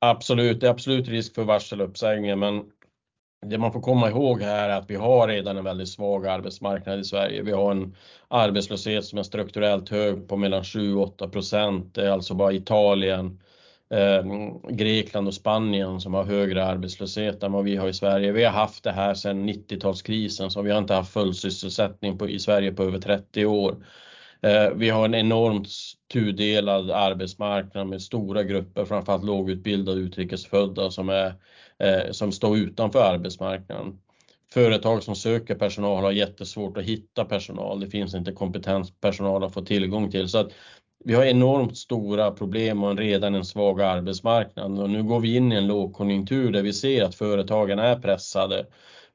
Absolut, 0.05 0.59
det 0.61 0.67
är 0.67 0.71
absolut 0.71 1.07
risk 1.07 1.35
för 1.35 1.43
varseluppsägningar 1.43 2.35
men 2.35 2.63
det 3.45 3.57
man 3.57 3.73
får 3.73 3.81
komma 3.81 4.09
ihåg 4.09 4.41
här 4.41 4.69
är 4.69 4.77
att 4.77 4.89
vi 4.89 4.95
har 4.95 5.27
redan 5.27 5.57
en 5.57 5.63
väldigt 5.63 5.89
svag 5.89 6.27
arbetsmarknad 6.27 6.99
i 6.99 7.03
Sverige. 7.03 7.41
Vi 7.43 7.51
har 7.51 7.71
en 7.71 7.95
arbetslöshet 8.27 9.05
som 9.05 9.19
är 9.19 9.23
strukturellt 9.23 9.89
hög 9.89 10.27
på 10.27 10.37
mellan 10.37 10.63
7-8 10.63 11.29
procent. 11.29 11.95
Det 11.95 12.07
är 12.07 12.11
alltså 12.11 12.33
bara 12.33 12.53
Italien, 12.53 13.39
eh, 13.93 14.23
Grekland 14.69 15.27
och 15.27 15.33
Spanien 15.33 16.01
som 16.01 16.13
har 16.13 16.23
högre 16.23 16.65
arbetslöshet 16.65 17.43
än 17.43 17.51
vad 17.51 17.63
vi 17.63 17.75
har 17.75 17.87
i 17.87 17.93
Sverige. 17.93 18.31
Vi 18.31 18.43
har 18.43 18.51
haft 18.51 18.83
det 18.83 18.91
här 18.91 19.13
sedan 19.13 19.49
90-talskrisen, 19.49 20.49
så 20.49 20.61
vi 20.61 20.71
har 20.71 20.77
inte 20.77 20.93
haft 20.93 21.13
full 21.13 21.33
sysselsättning 21.33 22.17
på, 22.17 22.29
i 22.29 22.39
Sverige 22.39 22.71
på 22.71 22.83
över 22.83 22.99
30 22.99 23.45
år. 23.45 23.75
Eh, 24.43 24.69
vi 24.75 24.89
har 24.89 25.05
en 25.05 25.15
enormt 25.15 25.67
tudelad 26.13 26.91
arbetsmarknad 26.91 27.87
med 27.87 28.01
stora 28.01 28.43
grupper, 28.43 28.85
framför 28.85 29.13
allt 29.13 29.25
lågutbildade 29.25 30.01
utrikesfödda 30.01 30.91
som 30.91 31.09
är 31.09 31.33
eh, 31.79 32.11
som 32.11 32.31
står 32.31 32.57
utanför 32.57 33.03
arbetsmarknaden. 33.03 33.99
Företag 34.53 35.03
som 35.03 35.15
söker 35.15 35.55
personal 35.55 36.03
har 36.03 36.11
jättesvårt 36.11 36.77
att 36.77 36.83
hitta 36.83 37.25
personal. 37.25 37.79
Det 37.79 37.87
finns 37.87 38.15
inte 38.15 38.31
kompetens 38.31 38.91
personal 39.01 39.43
att 39.43 39.53
få 39.53 39.61
tillgång 39.61 40.11
till. 40.11 40.29
Så 40.29 40.37
att 40.37 40.51
vi 41.05 41.13
har 41.13 41.25
enormt 41.25 41.77
stora 41.77 42.31
problem 42.31 42.83
och 42.83 42.97
redan 42.97 43.35
en 43.35 43.45
svag 43.45 43.81
arbetsmarknad. 43.81 44.79
Och 44.79 44.89
nu 44.89 45.03
går 45.03 45.19
vi 45.19 45.35
in 45.35 45.51
i 45.51 45.55
en 45.55 45.67
lågkonjunktur 45.67 46.51
där 46.51 46.61
vi 46.61 46.73
ser 46.73 47.03
att 47.03 47.15
företagen 47.15 47.79
är 47.79 47.99
pressade 47.99 48.65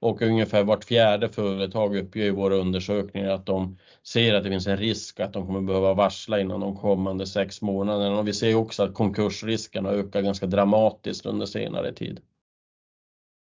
och 0.00 0.22
ungefär 0.22 0.64
vart 0.64 0.84
fjärde 0.84 1.28
företag 1.28 1.96
uppger 1.96 2.24
i 2.24 2.30
våra 2.30 2.54
undersökningar 2.54 3.30
att 3.30 3.46
de 3.46 3.78
ser 4.02 4.34
att 4.34 4.44
det 4.44 4.50
finns 4.50 4.66
en 4.66 4.76
risk 4.76 5.20
att 5.20 5.32
de 5.32 5.46
kommer 5.46 5.60
behöva 5.60 5.94
varsla 5.94 6.40
inom 6.40 6.60
de 6.60 6.76
kommande 6.76 7.26
sex 7.26 7.62
månaderna. 7.62 8.18
Och 8.18 8.28
vi 8.28 8.32
ser 8.32 8.54
också 8.54 8.82
att 8.82 8.94
konkursrisken 8.94 9.84
har 9.84 9.92
ökat 9.92 10.24
ganska 10.24 10.46
dramatiskt 10.46 11.26
under 11.26 11.46
senare 11.46 11.92
tid. 11.92 12.20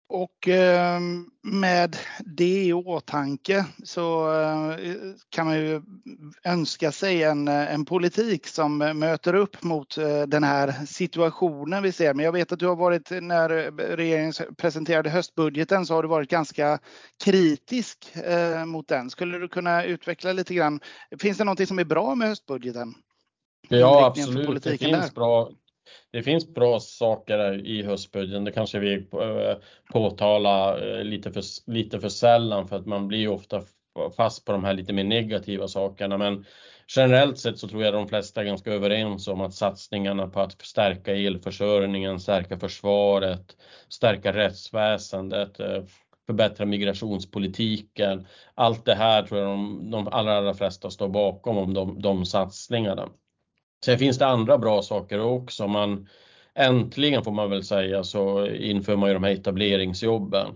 Och 0.09 0.49
ehm, 0.49 1.27
med 1.43 1.97
det 2.25 2.65
i 2.65 2.73
åtanke 2.73 3.67
så 3.85 4.33
eh, 4.41 4.77
kan 5.31 5.47
man 5.47 5.57
ju 5.57 5.83
önska 6.45 6.93
sig 6.93 7.23
en, 7.23 7.49
en 7.49 7.85
politik 7.85 8.47
som 8.47 8.79
möter 8.79 9.35
upp 9.35 9.63
mot 9.63 9.99
eh, 9.99 10.23
den 10.23 10.45
här 10.45 10.87
situationen 10.87 11.83
vi 11.83 11.93
ser. 11.93 12.15
Men 12.15 12.25
jag 12.25 12.33
vet 12.33 12.53
att 12.53 12.59
du 12.59 12.67
har 12.67 12.77
varit, 12.77 13.11
när 13.11 13.49
regeringen 13.97 14.33
presenterade 14.57 15.11
höstbudgeten 15.11 15.87
så 15.87 15.95
har 15.95 16.03
du 16.03 16.09
varit 16.09 16.31
ganska 16.31 16.79
kritisk 17.25 18.17
eh, 18.17 18.65
mot 18.65 18.89
den. 18.89 19.11
Skulle 19.11 19.39
du 19.39 19.49
kunna 19.49 19.85
utveckla 19.85 20.33
lite 20.33 20.55
grann? 20.55 20.81
Finns 21.19 21.39
det 21.39 21.45
någonting 21.45 21.67
som 21.67 21.79
är 21.79 21.85
bra 21.85 22.15
med 22.15 22.29
höstbudgeten? 22.29 22.95
Ja, 23.69 24.07
absolut. 24.07 24.63
Det 24.63 24.79
finns 24.79 25.07
där? 25.07 25.15
bra 25.15 25.51
det 26.13 26.23
finns 26.23 26.55
bra 26.55 26.81
saker 26.81 27.67
i 27.67 27.83
höstbudgeten. 27.83 28.45
Det 28.45 28.53
kanske 28.53 28.79
vi 28.79 28.95
eh, 28.95 29.57
påtalar 29.93 30.97
eh, 30.99 31.05
lite 31.05 31.33
för, 31.33 31.43
lite 31.73 32.01
för 32.01 32.09
sällan 32.09 32.69
för 32.69 32.77
att 32.77 32.87
man 32.87 33.09
blir 33.09 33.29
ofta 33.29 33.63
fast 34.17 34.45
på 34.45 34.53
de 34.53 34.65
här 34.65 34.75
lite 34.75 34.93
mer 34.93 35.05
negativa 35.05 35.69
sakerna. 35.69 36.19
Men 36.19 36.45
generellt 36.89 37.39
sett 37.39 37.59
så 37.59 37.69
tror 37.69 37.83
jag 37.85 37.95
de 37.95 38.09
flesta 38.09 38.41
är 38.41 38.45
ganska 38.45 38.73
överens 38.73 39.29
om 39.29 39.41
att 39.41 39.55
satsningarna 39.55 40.29
på 40.29 40.41
att 40.41 40.63
stärka 40.63 41.17
elförsörjningen, 41.17 42.21
stärka 42.21 42.59
försvaret, 42.59 43.57
stärka 43.89 44.33
rättsväsendet, 44.33 45.61
eh, 45.61 45.85
förbättra 46.27 46.67
migrationspolitiken. 46.67 48.27
Allt 48.55 48.85
det 48.85 48.95
här 48.95 49.23
tror 49.23 49.41
jag 49.41 49.49
de, 49.49 49.91
de 49.91 50.09
allra, 50.09 50.37
allra 50.37 50.55
flesta 50.55 50.91
står 50.91 51.09
bakom 51.09 51.59
om 51.59 51.75
de, 51.75 52.03
de 52.03 52.27
satsningarna. 52.27 53.09
Sen 53.85 53.99
finns 53.99 54.19
det 54.19 54.27
andra 54.27 54.59
bra 54.59 54.83
saker 54.83 55.21
också. 55.21 55.67
Man, 55.69 56.09
äntligen 56.55 57.25
får 57.25 57.33
man 57.33 57.51
väl 57.51 57.65
säga 57.65 58.05
så 58.05 58.47
inför 58.47 58.97
man 58.97 59.09
ju 59.09 59.15
de 59.15 59.25
här 59.25 59.33
etableringsjobben 59.33 60.47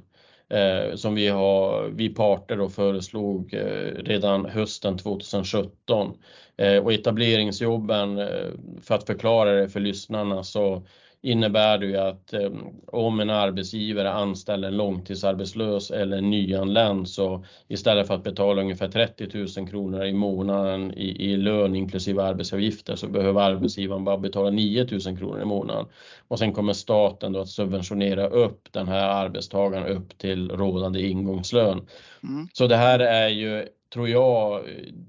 eh, 0.48 0.94
som 0.94 1.14
vi 1.14 1.28
har, 1.28 1.88
vi 1.88 2.08
parter 2.08 2.56
då 2.56 2.68
föreslog 2.68 3.54
eh, 3.54 4.04
redan 4.04 4.46
hösten 4.46 4.98
2017. 4.98 6.16
Eh, 6.56 6.76
och 6.76 6.92
etableringsjobben, 6.92 8.18
eh, 8.18 8.46
för 8.82 8.94
att 8.94 9.06
förklara 9.06 9.52
det 9.52 9.68
för 9.68 9.80
lyssnarna 9.80 10.44
så 10.44 10.86
innebär 11.22 11.78
det 11.78 11.86
ju 11.86 11.96
att 11.96 12.32
eh, 12.32 12.50
om 12.86 13.20
en 13.20 13.30
arbetsgivare 13.30 14.12
anställer 14.12 14.68
en 14.68 14.76
långtidsarbetslös 14.76 15.90
eller 15.90 16.18
en 16.18 16.30
nyanländ 16.30 17.08
så 17.08 17.44
istället 17.68 18.06
för 18.06 18.14
att 18.14 18.24
betala 18.24 18.62
ungefär 18.62 18.88
30 18.88 19.58
000 19.58 19.68
kronor 19.68 20.04
i 20.04 20.12
månaden 20.12 20.94
i, 20.94 21.32
i 21.32 21.36
lön 21.36 21.76
inklusive 21.76 22.22
arbetsavgifter 22.22 22.96
så 22.96 23.08
behöver 23.08 23.40
arbetsgivaren 23.40 24.04
bara 24.04 24.18
betala 24.18 24.50
9 24.50 24.86
000 24.90 25.18
kronor 25.18 25.42
i 25.42 25.44
månaden. 25.44 25.86
Och 26.28 26.38
sen 26.38 26.52
kommer 26.52 26.72
staten 26.72 27.32
då 27.32 27.40
att 27.40 27.48
subventionera 27.48 28.28
upp 28.28 28.72
den 28.72 28.88
här 28.88 29.08
arbetstagaren 29.08 29.86
upp 29.86 30.18
till 30.18 30.50
rådande 30.50 31.08
ingångslön. 31.08 31.86
Mm. 32.22 32.48
Så 32.52 32.66
det 32.66 32.76
här 32.76 32.98
är 32.98 33.28
ju 33.28 33.66
tror 33.92 34.08
jag, 34.08 34.64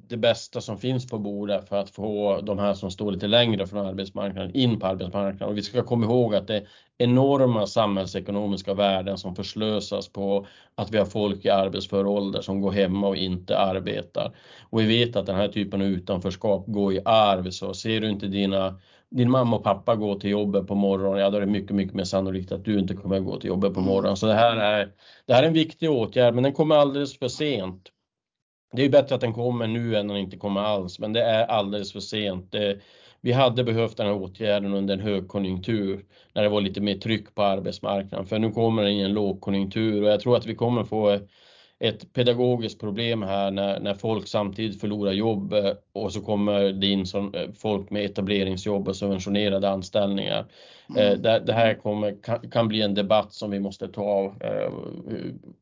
det 0.08 0.18
bästa 0.18 0.62
som 0.62 0.78
finns 0.78 1.08
på 1.08 1.20
bordet 1.20 1.70
för 1.70 1.76
att 1.76 1.90
få 1.90 2.42
de 2.42 2.60
här 2.60 2.74
som 2.74 2.92
står 2.92 3.12
lite 3.12 3.28
längre 3.28 3.68
från 3.68 3.86
arbetsmarknaden 3.86 4.56
in 4.56 4.80
på 4.80 4.88
arbetsmarknaden. 4.88 5.50
Och 5.50 5.58
vi 5.58 5.62
ska 5.62 5.84
komma 5.84 6.06
ihåg 6.06 6.36
att 6.36 6.48
det 6.48 6.56
är 6.56 6.68
enorma 6.98 7.68
samhällsekonomiska 7.68 8.74
värden 8.74 9.18
som 9.18 9.36
förslösas 9.36 10.10
på 10.10 10.46
att 10.76 10.92
vi 10.92 10.98
har 10.98 11.06
folk 11.06 11.46
i 11.46 11.50
arbetsför 11.50 12.06
ålder 12.06 12.42
som 12.42 12.62
går 12.62 12.72
hemma 12.72 13.08
och 13.08 13.18
inte 13.18 13.58
arbetar. 13.58 14.36
Och 14.70 14.80
vi 14.80 14.86
vet 14.86 15.16
att 15.16 15.26
den 15.26 15.36
här 15.36 15.48
typen 15.48 15.82
av 15.82 15.88
utanförskap 15.88 16.64
går 16.68 16.94
i 16.94 17.02
arv, 17.06 17.50
så 17.50 17.74
ser 17.74 18.02
du 18.02 18.10
inte 18.10 18.28
dina 18.28 18.80
din 19.12 19.32
mamma 19.32 19.56
och 19.58 19.64
pappa 19.64 19.96
gå 19.96 20.20
till 20.20 20.30
jobbet 20.30 20.68
på 20.68 20.76
morgonen, 20.76 21.22
ja 21.22 21.30
då 21.30 21.38
är 21.38 21.42
det 21.42 21.48
mycket, 21.48 21.76
mycket 21.76 21.96
mer 21.96 22.04
sannolikt 22.04 22.52
att 22.52 22.66
du 22.66 22.80
inte 22.80 22.94
kommer 22.94 23.20
gå 23.20 23.40
till 23.40 23.48
jobbet 23.48 23.74
på 23.74 23.82
morgonen. 23.82 24.18
Så 24.18 24.26
det 24.26 24.34
här 24.34 24.58
är, 24.58 24.92
det 25.26 25.34
här 25.34 25.44
är 25.44 25.48
en 25.48 25.54
viktig 25.54 25.92
åtgärd, 25.92 26.34
men 26.34 26.44
den 26.44 26.54
kommer 26.54 26.76
alldeles 26.76 27.20
för 27.20 27.28
sent 27.28 27.90
det 28.72 28.86
är 28.86 28.90
bättre 28.90 29.16
att 29.16 29.22
den 29.22 29.34
kommer 29.34 29.68
nu 29.68 29.96
än 29.96 30.06
att 30.06 30.16
den 30.16 30.18
inte 30.24 30.38
kommer 30.38 30.62
alls, 30.62 31.00
men 31.00 31.14
det 31.14 31.24
är 31.24 31.46
alldeles 31.46 31.92
för 31.92 32.00
sent. 32.00 32.52
Det, 32.52 32.80
vi 33.22 33.32
hade 33.32 33.64
behövt 33.64 33.98
den 33.98 34.08
här 34.08 34.16
åtgärden 34.16 34.74
under 34.74 34.94
en 34.94 35.00
högkonjunktur 35.00 36.06
när 36.34 36.44
det 36.44 36.50
var 36.50 36.62
lite 36.62 36.82
mer 36.82 36.96
tryck 36.98 37.36
på 37.36 37.44
arbetsmarknaden, 37.44 38.26
för 38.26 38.40
nu 38.40 38.52
kommer 38.52 38.84
den 38.84 38.92
i 38.92 39.02
en 39.02 39.14
lågkonjunktur 39.14 40.04
och 40.04 40.10
jag 40.10 40.20
tror 40.20 40.38
att 40.38 40.46
vi 40.46 40.56
kommer 40.56 40.84
få 40.84 41.20
ett 41.80 42.14
pedagogiskt 42.14 42.80
problem 42.80 43.22
här 43.22 43.52
när, 43.52 43.80
när 43.80 43.94
folk 43.94 44.28
samtidigt 44.28 44.82
förlorar 44.82 45.12
jobb 45.12 45.54
eh, 45.54 45.72
och 45.94 46.14
så 46.14 46.22
kommer 46.22 46.72
det 46.72 46.88
in 46.88 47.06
som, 47.06 47.34
eh, 47.34 47.50
folk 47.58 47.90
med 47.90 48.06
etableringsjobb 48.06 48.88
och 48.88 48.96
subventionerade 48.96 49.70
anställningar. 49.70 50.46
Eh, 50.98 51.08
mm. 51.08 51.22
Det, 51.22 51.40
det, 51.40 51.54
här 51.54 51.74
kommer, 51.74 52.24
kan, 52.24 52.50
kan, 52.50 52.68
bli 52.68 52.82
en 52.82 52.94
debatt 52.94 53.34
som 53.34 53.52
vi 53.52 53.60
måste 53.60 53.88
ta 53.88 54.36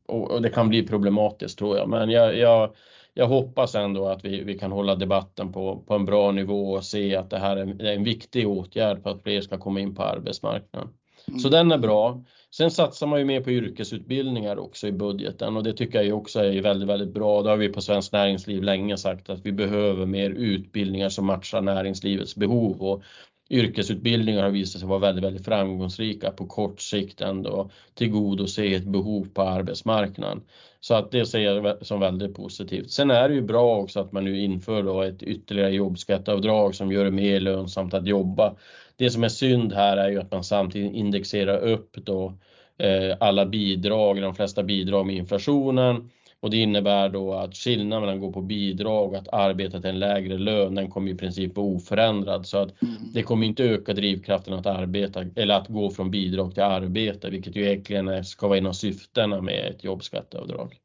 och, 0.06 0.30
och 0.30 0.42
det 0.42 0.50
kan 0.50 0.68
bli 0.68 0.86
problematiskt 0.86 1.58
tror 1.58 1.76
jag. 1.76 1.88
Men 1.88 2.10
jag, 2.10 2.36
jag 2.36 2.70
jag 3.18 3.26
hoppas 3.26 3.74
ändå 3.74 4.08
att 4.08 4.24
vi, 4.24 4.44
vi 4.44 4.58
kan 4.58 4.72
hålla 4.72 4.94
debatten 4.94 5.52
på, 5.52 5.82
på 5.86 5.94
en 5.94 6.04
bra 6.04 6.32
nivå 6.32 6.72
och 6.72 6.84
se 6.84 7.16
att 7.16 7.30
det 7.30 7.38
här 7.38 7.56
är 7.56 7.60
en, 7.62 7.80
är 7.80 7.92
en 7.92 8.04
viktig 8.04 8.48
åtgärd 8.48 9.02
för 9.02 9.10
att 9.10 9.22
fler 9.22 9.40
ska 9.40 9.58
komma 9.58 9.80
in 9.80 9.94
på 9.94 10.02
arbetsmarknaden. 10.02 10.88
Mm. 11.28 11.38
Så 11.38 11.48
den 11.48 11.72
är 11.72 11.78
bra. 11.78 12.24
Sen 12.50 12.70
satsar 12.70 13.06
man 13.06 13.18
ju 13.18 13.24
mer 13.24 13.40
på 13.40 13.50
yrkesutbildningar 13.50 14.58
också 14.58 14.86
i 14.86 14.92
budgeten 14.92 15.56
och 15.56 15.62
det 15.62 15.72
tycker 15.72 16.02
jag 16.02 16.18
också 16.18 16.40
är 16.40 16.62
väldigt, 16.62 16.88
väldigt 16.88 17.14
bra. 17.14 17.42
Det 17.42 17.50
har 17.50 17.56
vi 17.56 17.68
på 17.68 17.80
Svenskt 17.80 18.12
Näringsliv 18.12 18.62
länge 18.62 18.96
sagt 18.96 19.30
att 19.30 19.46
vi 19.46 19.52
behöver 19.52 20.06
mer 20.06 20.30
utbildningar 20.30 21.08
som 21.08 21.26
matchar 21.26 21.60
näringslivets 21.60 22.36
behov 22.36 22.82
och 22.82 23.02
yrkesutbildningar 23.50 24.42
har 24.42 24.50
visat 24.50 24.80
sig 24.80 24.88
vara 24.88 24.98
väldigt, 24.98 25.24
väldigt 25.24 25.44
framgångsrika 25.44 26.30
på 26.30 26.46
kort 26.46 26.80
sikt 26.80 27.20
ändå 27.20 27.70
tillgodose 27.94 28.66
ett 28.66 28.84
behov 28.84 29.28
på 29.34 29.42
arbetsmarknaden. 29.42 30.40
Så 30.80 30.94
att 30.94 31.10
det 31.10 31.26
ser 31.26 31.38
jag 31.38 31.86
som 31.86 32.00
väldigt 32.00 32.34
positivt. 32.34 32.90
Sen 32.90 33.10
är 33.10 33.28
det 33.28 33.34
ju 33.34 33.42
bra 33.42 33.76
också 33.76 34.00
att 34.00 34.12
man 34.12 34.24
nu 34.24 34.40
inför 34.40 34.82
då 34.82 35.02
ett 35.02 35.22
ytterligare 35.22 35.70
jobbskatteavdrag 35.70 36.74
som 36.74 36.92
gör 36.92 37.04
det 37.04 37.10
mer 37.10 37.40
lönsamt 37.40 37.94
att 37.94 38.06
jobba. 38.06 38.54
Det 38.98 39.10
som 39.10 39.24
är 39.24 39.28
synd 39.28 39.72
här 39.72 39.96
är 39.96 40.08
ju 40.08 40.20
att 40.20 40.32
man 40.32 40.44
samtidigt 40.44 40.94
indexerar 40.94 41.58
upp 41.58 41.96
då 41.96 42.38
eh, 42.78 43.16
alla 43.20 43.46
bidrag, 43.46 44.22
de 44.22 44.34
flesta 44.34 44.62
bidrag 44.62 45.06
med 45.06 45.16
inflationen 45.16 46.10
och 46.40 46.50
det 46.50 46.56
innebär 46.56 47.08
då 47.08 47.34
att 47.34 47.56
skillnaden 47.56 48.00
mellan 48.00 48.14
att 48.14 48.20
gå 48.20 48.32
på 48.32 48.40
bidrag 48.40 49.12
och 49.12 49.18
att 49.18 49.28
arbeta 49.28 49.80
till 49.80 49.90
en 49.90 49.98
lägre 49.98 50.38
lön, 50.38 50.74
den 50.74 50.90
kommer 50.90 51.10
i 51.10 51.14
princip 51.14 51.56
vara 51.56 51.66
oförändrad. 51.66 52.46
Så 52.46 52.58
att 52.58 52.82
mm. 52.82 53.12
det 53.14 53.22
kommer 53.22 53.46
inte 53.46 53.64
öka 53.64 53.92
drivkraften 53.92 54.54
att 54.54 54.66
arbeta 54.66 55.24
eller 55.36 55.54
att 55.54 55.68
gå 55.68 55.90
från 55.90 56.10
bidrag 56.10 56.54
till 56.54 56.62
arbete, 56.62 57.30
vilket 57.30 57.56
ju 57.56 57.66
egentligen 57.66 58.24
ska 58.24 58.48
vara 58.48 58.58
en 58.58 58.66
av 58.66 58.72
syftena 58.72 59.40
med 59.40 59.70
ett 59.70 59.84
jobbskatteavdrag. 59.84 60.76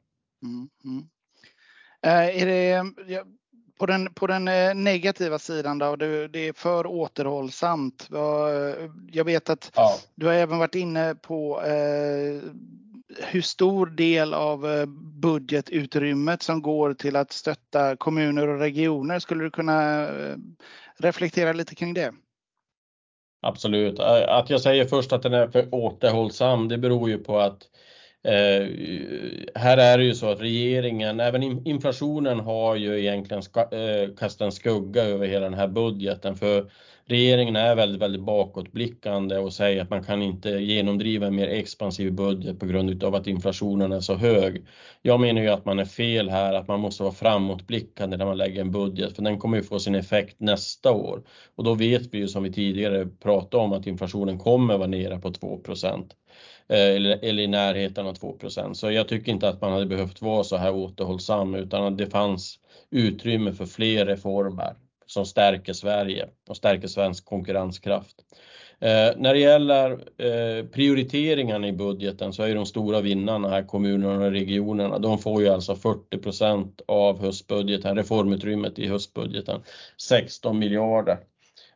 Mm. 0.43 0.69
Mm. 0.85 1.07
Äh, 2.01 2.41
är 2.41 2.45
det, 2.45 3.23
På 3.83 3.87
den, 3.87 4.13
på 4.13 4.27
den 4.27 4.45
negativa 4.83 5.39
sidan 5.39 5.77
då, 5.77 5.95
det, 5.95 6.27
det 6.27 6.47
är 6.47 6.53
för 6.53 6.87
återhållsamt. 6.87 8.09
Jag 9.11 9.23
vet 9.25 9.49
att 9.49 9.71
ja. 9.75 9.97
du 10.15 10.25
har 10.25 10.33
även 10.33 10.57
varit 10.57 10.75
inne 10.75 11.15
på 11.15 11.61
eh, 11.61 12.41
hur 13.19 13.41
stor 13.41 13.85
del 13.85 14.33
av 14.33 14.85
budgetutrymmet 15.21 16.41
som 16.41 16.61
går 16.61 16.93
till 16.93 17.15
att 17.15 17.31
stötta 17.31 17.95
kommuner 17.95 18.47
och 18.47 18.59
regioner. 18.59 19.19
Skulle 19.19 19.43
du 19.43 19.51
kunna 19.51 20.07
reflektera 20.97 21.53
lite 21.53 21.75
kring 21.75 21.93
det? 21.93 22.13
Absolut. 23.41 23.99
Att 23.99 24.49
jag 24.49 24.61
säger 24.61 24.85
först 24.85 25.13
att 25.13 25.23
den 25.23 25.33
är 25.33 25.47
för 25.47 25.75
återhållsam, 25.75 26.67
det 26.67 26.77
beror 26.77 27.09
ju 27.09 27.17
på 27.17 27.39
att 27.39 27.63
Eh, 28.23 28.67
här 29.55 29.77
är 29.77 29.97
det 29.97 30.03
ju 30.03 30.15
så 30.15 30.31
att 30.31 30.41
regeringen, 30.41 31.19
även 31.19 31.67
inflationen 31.67 32.39
har 32.39 32.75
ju 32.75 32.99
egentligen 32.99 33.43
ska, 33.43 33.61
eh, 33.61 34.15
kastat 34.17 34.45
en 34.45 34.51
skugga 34.51 35.03
över 35.03 35.27
hela 35.27 35.45
den 35.49 35.59
här 35.59 35.67
budgeten. 35.67 36.35
För 36.35 36.71
regeringen 37.05 37.55
är 37.55 37.75
väldigt, 37.75 38.01
väldigt 38.01 38.21
bakåtblickande 38.21 39.37
och 39.37 39.53
säger 39.53 39.81
att 39.81 39.89
man 39.89 40.03
kan 40.03 40.21
inte 40.21 40.49
genomdriva 40.49 41.27
en 41.27 41.35
mer 41.35 41.47
expansiv 41.47 42.13
budget 42.13 42.59
på 42.59 42.65
grund 42.65 43.03
av 43.03 43.15
att 43.15 43.27
inflationen 43.27 43.91
är 43.91 43.99
så 43.99 44.15
hög. 44.15 44.65
Jag 45.01 45.19
menar 45.19 45.41
ju 45.41 45.49
att 45.49 45.65
man 45.65 45.79
är 45.79 45.85
fel 45.85 46.29
här, 46.29 46.53
att 46.53 46.67
man 46.67 46.79
måste 46.79 47.03
vara 47.03 47.13
framåtblickande 47.13 48.17
när 48.17 48.25
man 48.25 48.37
lägger 48.37 48.61
en 48.61 48.71
budget, 48.71 49.15
för 49.15 49.23
den 49.23 49.39
kommer 49.39 49.57
ju 49.57 49.63
få 49.63 49.79
sin 49.79 49.95
effekt 49.95 50.39
nästa 50.39 50.91
år. 50.91 51.23
Och 51.55 51.63
då 51.63 51.73
vet 51.73 52.13
vi 52.13 52.17
ju 52.17 52.27
som 52.27 52.43
vi 52.43 52.53
tidigare 52.53 53.05
pratade 53.05 53.63
om 53.63 53.73
att 53.73 53.87
inflationen 53.87 54.39
kommer 54.39 54.77
vara 54.77 54.87
nere 54.87 55.19
på 55.19 55.31
2 55.31 55.61
eh, 55.73 55.93
eller, 56.67 57.19
eller 57.25 57.43
i 57.43 57.47
närheten 57.47 58.07
av 58.07 58.13
2% 58.13 58.73
Så 58.73 58.91
jag 58.91 59.07
tycker 59.07 59.31
inte 59.31 59.49
att 59.49 59.61
man 59.61 59.71
hade 59.71 59.85
behövt 59.85 60.21
vara 60.21 60.43
så 60.43 60.57
här 60.57 60.75
återhållsam 60.75 61.55
utan 61.55 61.83
att 61.83 61.97
det 61.97 62.07
fanns 62.07 62.59
utrymme 62.91 63.53
för 63.53 63.65
fler 63.65 64.05
reformer 64.05 64.73
som 65.05 65.25
stärker 65.25 65.73
Sverige 65.73 66.27
och 66.49 66.57
stärker 66.57 66.87
svensk 66.87 67.25
konkurrenskraft. 67.25 68.15
Eh, 68.83 69.11
när 69.17 69.33
det 69.33 69.39
gäller 69.39 69.91
eh, 70.17 70.65
prioriteringarna 70.65 71.67
i 71.67 71.73
budgeten 71.73 72.33
så 72.33 72.43
är 72.43 72.55
de 72.55 72.65
stora 72.65 73.01
vinnarna 73.01 73.49
här 73.49 73.63
kommunerna 73.63 74.25
och 74.25 74.31
regionerna. 74.31 74.99
De 74.99 75.19
får 75.19 75.41
ju 75.41 75.49
alltså 75.49 75.73
40% 75.73 76.81
av 76.87 77.21
höstbudgeten, 77.21 77.97
reformutrymmet 77.97 78.79
i 78.79 78.87
höstbudgeten, 78.87 79.61
16 79.97 80.59
miljarder. 80.59 81.17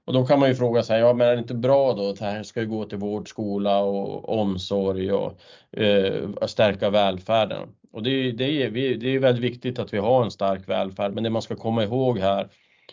Och 0.06 0.14
då 0.14 0.26
kan 0.26 0.40
man 0.40 0.50
ju 0.50 0.56
fråga 0.56 0.84
sig, 0.84 1.00
ja 1.00 1.14
men 1.14 1.28
är 1.28 1.32
det 1.32 1.40
inte 1.40 1.54
bra 1.54 1.94
då 1.94 2.10
att 2.10 2.20
det 2.20 2.26
här 2.26 2.44
ska 2.44 2.64
gå 2.64 2.86
till 2.86 2.98
vård, 2.98 3.30
skola 3.30 3.80
och 3.80 4.40
omsorg 4.40 5.12
och 5.12 5.40
eh, 5.80 6.46
stärka 6.46 6.90
välfärden? 6.90 7.70
Och 7.92 8.04
det, 8.04 8.32
det, 8.32 8.64
är, 8.64 8.72
det 8.98 9.16
är 9.16 9.20
väldigt 9.20 9.44
viktigt 9.44 9.80
att 9.80 9.94
vi 9.94 9.98
har 9.98 10.24
en 10.24 10.32
stark 10.32 10.70
välfärd, 10.70 11.14
men 11.14 11.24
det 11.24 11.30
man 11.30 11.42
ska 11.42 11.56
komma 11.56 11.84
ihåg 11.84 12.20
här 12.20 12.50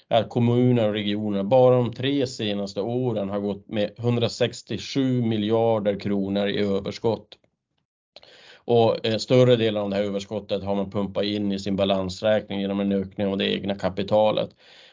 att 0.08 0.28
kommuner 0.28 0.88
och 0.88 0.94
regioner 0.94 1.42
bara 1.42 1.76
de 1.76 1.92
tre 1.92 2.26
senaste 2.26 2.80
åren 2.80 3.28
har 3.28 3.40
gått 3.40 3.68
med 3.68 3.90
167 3.98 5.22
miljarder 5.22 6.00
kronor 6.00 6.48
i 6.48 6.58
överskott. 6.58 7.38
Och 8.56 9.06
eh, 9.06 9.16
större 9.16 9.56
delen 9.56 9.82
av 9.82 9.90
det 9.90 9.96
här 9.96 10.02
överskottet 10.02 10.62
har 10.62 10.74
man 10.74 10.90
pumpat 10.90 11.24
in 11.24 11.52
i 11.52 11.58
sin 11.58 11.76
balansräkning 11.76 12.60
genom 12.60 12.80
en 12.80 12.92
ökning 12.92 13.26
av 13.26 13.38
det 13.38 13.54
egna 13.54 13.74
kapitalet. 13.74 14.50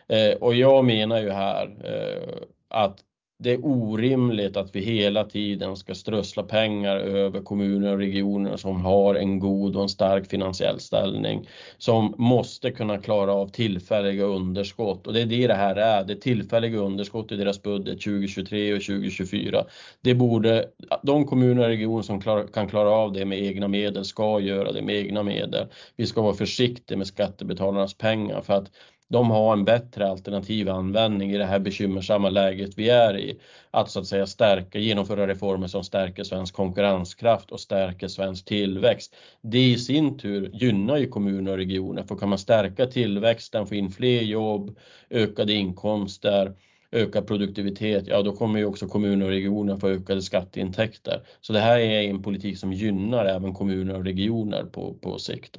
Eh, 0.08 0.32
och 0.32 0.56
jag 0.56 0.86
menar 0.86 1.22
ju 1.22 1.30
här 1.30 1.76
eh, 1.84 2.44
att 2.68 3.00
det 3.42 3.52
är 3.52 3.66
orimligt 3.66 4.58
att 4.58 4.76
vi 4.76 4.80
hela 4.80 5.24
tiden 5.24 5.78
ska 5.78 5.96
strössla 5.96 6.44
pengar 6.44 6.96
över 6.96 7.42
kommuner 7.42 7.92
och 7.92 7.98
regioner 7.98 8.58
som 8.58 8.82
har 8.82 9.16
en 9.16 9.40
god 9.40 9.76
och 9.76 9.82
en 9.82 9.90
stark 9.90 10.30
finansiell 10.30 10.80
ställning 10.80 11.48
som 11.78 12.16
måste 12.18 12.72
kunna 12.72 12.98
klara 12.98 13.34
av 13.34 13.48
tillfälliga 13.48 14.24
underskott 14.24 15.08
och 15.08 15.14
det 15.14 15.22
är 15.22 15.26
det 15.26 15.48
det 15.48 15.54
här 15.54 15.76
är. 15.76 16.04
Det 16.04 16.14
är 16.14 16.18
tillfälliga 16.18 16.78
underskott 16.78 17.32
i 17.32 17.36
deras 17.36 17.62
budget 17.62 18.02
2023 18.02 18.74
och 18.74 18.82
2024. 18.82 19.66
Det 20.02 20.14
borde 20.14 20.66
de 21.04 21.26
kommuner 21.26 21.62
och 21.62 21.68
regioner 21.68 22.04
som 22.04 22.22
klar, 22.22 22.48
kan 22.54 22.68
klara 22.68 22.90
av 22.90 23.14
det 23.14 23.26
med 23.26 23.42
egna 23.42 23.68
medel 23.68 24.06
ska 24.06 24.40
göra 24.40 24.72
det 24.72 24.82
med 24.82 24.96
egna 24.96 25.24
medel. 25.24 25.68
Vi 25.96 26.06
ska 26.06 26.22
vara 26.22 26.34
försiktiga 26.34 26.98
med 26.98 27.08
skattebetalarnas 27.08 27.94
pengar 27.94 28.42
för 28.42 28.54
att 28.54 28.72
de 29.12 29.30
har 29.32 29.54
en 29.54 29.66
bättre 29.66 30.08
alternativ 30.08 30.70
användning 30.70 31.32
i 31.32 31.38
det 31.38 31.46
här 31.46 31.60
bekymmersamma 31.60 32.30
läget 32.30 32.78
vi 32.78 32.90
är 32.90 33.18
i. 33.18 33.40
Att 33.72 33.92
så 33.92 34.00
att 34.00 34.08
säga 34.08 34.28
stärka, 34.28 34.80
genomföra 34.80 35.28
reformer 35.28 35.68
som 35.68 35.84
stärker 35.84 36.24
svensk 36.24 36.56
konkurrenskraft 36.56 37.52
och 37.52 37.60
stärker 37.60 38.08
svensk 38.08 38.46
tillväxt. 38.46 39.16
Det 39.42 39.60
i 39.60 39.78
sin 39.78 40.18
tur 40.18 40.50
gynnar 40.54 40.98
ju 40.98 41.08
kommuner 41.08 41.52
och 41.52 41.58
regioner, 41.58 42.04
för 42.04 42.16
kan 42.16 42.30
man 42.30 42.38
stärka 42.38 42.86
tillväxten, 42.86 43.68
få 43.68 43.76
in 43.76 43.90
fler 43.90 44.22
jobb, 44.22 44.78
ökade 45.10 45.54
inkomster, 45.54 46.54
ökad 46.92 47.28
produktivitet, 47.28 48.08
ja 48.08 48.22
då 48.22 48.36
kommer 48.36 48.60
ju 48.60 48.66
också 48.66 48.88
kommuner 48.88 49.26
och 49.26 49.32
regioner 49.32 49.78
få 49.78 49.88
ökade 49.88 50.22
skatteintäkter. 50.22 51.24
Så 51.42 51.54
det 51.54 51.60
här 51.60 51.80
är 51.80 52.02
en 52.02 52.24
politik 52.24 52.58
som 52.58 52.74
gynnar 52.74 53.26
även 53.26 53.54
kommuner 53.54 53.96
och 53.96 54.06
regioner 54.06 54.64
på, 54.64 54.94
på 54.94 55.20
sikt. 55.20 55.58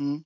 Mm. 0.00 0.22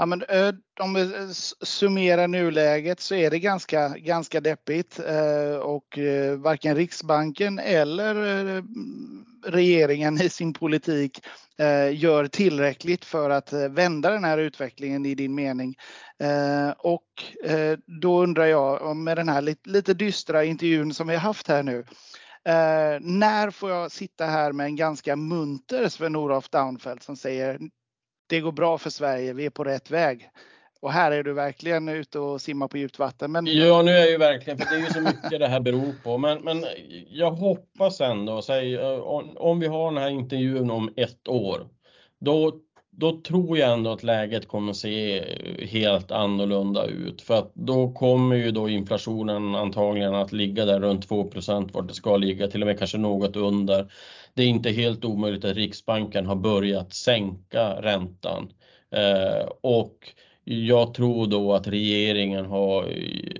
Ja, 0.00 0.06
men, 0.06 0.22
eh, 0.22 0.54
om 0.80 0.94
vi 0.94 1.02
eh, 1.02 1.28
summerar 1.62 2.28
nuläget 2.28 3.00
så 3.00 3.14
är 3.14 3.30
det 3.30 3.38
ganska, 3.38 3.88
ganska 3.88 4.40
deppigt 4.40 4.98
eh, 4.98 5.56
och 5.56 5.98
varken 6.36 6.76
Riksbanken 6.76 7.58
eller 7.58 8.14
regeringen 9.50 10.20
i 10.22 10.28
sin 10.28 10.52
politik 10.52 11.26
gör 11.92 12.26
tillräckligt 12.26 13.04
för 13.04 13.30
att 13.30 13.52
vända 13.52 14.10
den 14.10 14.24
här 14.24 14.38
utvecklingen 14.38 15.06
i 15.06 15.14
din 15.14 15.34
mening. 15.34 15.76
Och 16.78 17.04
då 18.00 18.22
undrar 18.22 18.46
jag 18.46 18.96
med 18.96 19.16
den 19.16 19.28
här 19.28 19.54
lite 19.64 19.94
dystra 19.94 20.44
intervjun 20.44 20.94
som 20.94 21.08
vi 21.08 21.14
har 21.14 21.20
haft 21.20 21.48
här 21.48 21.62
nu. 21.62 21.84
När 23.00 23.50
får 23.50 23.70
jag 23.70 23.92
sitta 23.92 24.26
här 24.26 24.52
med 24.52 24.66
en 24.66 24.76
ganska 24.76 25.16
munter 25.16 25.88
Sven-Olof 25.88 26.48
Daunfeldt 26.48 27.02
som 27.02 27.16
säger 27.16 27.58
det 28.28 28.40
går 28.40 28.52
bra 28.52 28.78
för 28.78 28.90
Sverige, 28.90 29.32
vi 29.32 29.46
är 29.46 29.50
på 29.50 29.64
rätt 29.64 29.90
väg. 29.90 30.30
Och 30.80 30.92
här 30.92 31.12
är 31.12 31.22
du 31.22 31.32
verkligen 31.32 31.88
ute 31.88 32.18
och 32.18 32.40
simmar 32.40 32.68
på 32.68 32.78
djupt 32.78 32.98
vatten. 32.98 33.32
Men... 33.32 33.46
Ja, 33.46 33.82
nu 33.82 33.90
är 33.90 33.98
jag 33.98 34.10
ju 34.10 34.18
verkligen, 34.18 34.58
för 34.58 34.66
det 34.66 34.76
är 34.76 34.80
ju 34.80 34.92
så 34.92 35.00
mycket 35.00 35.40
det 35.40 35.46
här 35.46 35.60
beror 35.60 35.94
på. 36.04 36.18
Men, 36.18 36.40
men 36.44 36.64
jag 37.08 37.30
hoppas 37.30 38.00
ändå, 38.00 38.42
säg, 38.42 38.74
eh, 38.74 38.98
om 39.36 39.60
vi 39.60 39.66
har 39.66 39.92
den 39.92 40.02
här 40.02 40.10
intervjun 40.10 40.70
om 40.70 40.92
ett 40.96 41.28
år, 41.28 41.68
då, 42.20 42.52
då 42.98 43.20
tror 43.20 43.58
jag 43.58 43.72
ändå 43.72 43.92
att 43.92 44.02
läget 44.02 44.48
kommer 44.48 44.72
se 44.72 45.24
helt 45.66 46.10
annorlunda 46.10 46.86
ut. 46.86 47.22
För 47.22 47.34
att 47.34 47.54
då 47.54 47.92
kommer 47.92 48.36
ju 48.36 48.50
då 48.50 48.68
inflationen 48.68 49.54
antagligen 49.54 50.14
att 50.14 50.32
ligga 50.32 50.64
där 50.64 50.80
runt 50.80 51.08
2% 51.08 51.72
vart 51.72 51.88
det 51.88 51.94
ska 51.94 52.16
ligga, 52.16 52.48
till 52.48 52.62
och 52.62 52.66
med 52.66 52.78
kanske 52.78 52.98
något 52.98 53.36
under 53.36 53.86
det 54.34 54.42
är 54.42 54.46
inte 54.46 54.70
helt 54.70 55.04
omöjligt 55.04 55.44
att 55.44 55.56
Riksbanken 55.56 56.26
har 56.26 56.36
börjat 56.36 56.94
sänka 56.94 57.82
räntan. 57.82 58.52
Eh, 58.90 59.48
och 59.60 59.94
jag 60.44 60.94
tror 60.94 61.26
då 61.26 61.52
att 61.52 61.68
regeringen 61.68 62.46
har, 62.46 62.92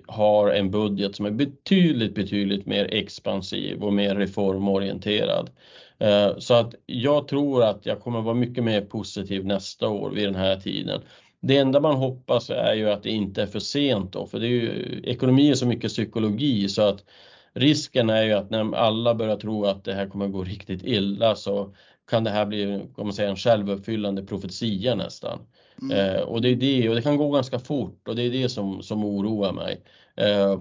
har 0.06 0.50
en 0.50 0.70
budget 0.70 1.16
som 1.16 1.26
är 1.26 1.30
betydligt, 1.30 2.14
betydligt 2.14 2.66
mer 2.66 2.94
expansiv 2.94 3.82
och 3.82 3.92
mer 3.92 4.14
reformorienterad. 4.14 5.50
Eh, 5.98 6.38
så 6.38 6.54
att 6.54 6.74
jag 6.86 7.28
tror 7.28 7.62
att 7.62 7.86
jag 7.86 8.00
kommer 8.00 8.20
vara 8.20 8.34
mycket 8.34 8.64
mer 8.64 8.80
positiv 8.80 9.46
nästa 9.46 9.88
år 9.88 10.10
vid 10.10 10.24
den 10.24 10.34
här 10.34 10.56
tiden. 10.56 11.00
Det 11.40 11.56
enda 11.56 11.80
man 11.80 11.96
hoppas 11.96 12.50
är 12.50 12.74
ju 12.74 12.90
att 12.90 13.02
det 13.02 13.10
inte 13.10 13.42
är 13.42 13.46
för 13.46 13.58
sent 13.58 14.12
då, 14.12 14.26
för 14.26 14.40
det 14.40 14.46
är 14.46 14.50
ju, 14.50 15.00
ekonomi 15.04 15.50
är 15.50 15.54
så 15.54 15.66
mycket 15.66 15.90
psykologi 15.90 16.68
så 16.68 16.82
att 16.82 17.04
risken 17.52 18.10
är 18.10 18.22
ju 18.22 18.32
att 18.32 18.50
när 18.50 18.74
alla 18.74 19.14
börjar 19.14 19.36
tro 19.36 19.64
att 19.64 19.84
det 19.84 19.94
här 19.94 20.08
kommer 20.08 20.28
gå 20.28 20.44
riktigt 20.44 20.84
illa 20.84 21.34
så 21.34 21.74
kan 22.10 22.24
det 22.24 22.30
här 22.30 22.46
bli 22.46 22.82
man 22.96 23.12
säga, 23.12 23.28
en 23.30 23.36
självuppfyllande 23.36 24.22
profetia 24.22 24.94
nästan. 24.94 25.38
Mm. 25.82 26.16
Eh, 26.16 26.20
och 26.20 26.42
det 26.42 26.48
är 26.48 26.56
det, 26.56 26.88
och 26.88 26.94
det 26.94 27.02
kan 27.02 27.16
gå 27.16 27.30
ganska 27.30 27.58
fort 27.58 28.08
och 28.08 28.16
det 28.16 28.22
är 28.22 28.30
det 28.30 28.48
som, 28.48 28.82
som 28.82 29.04
oroar 29.04 29.52
mig. 29.52 29.80
Eh, 30.16 30.60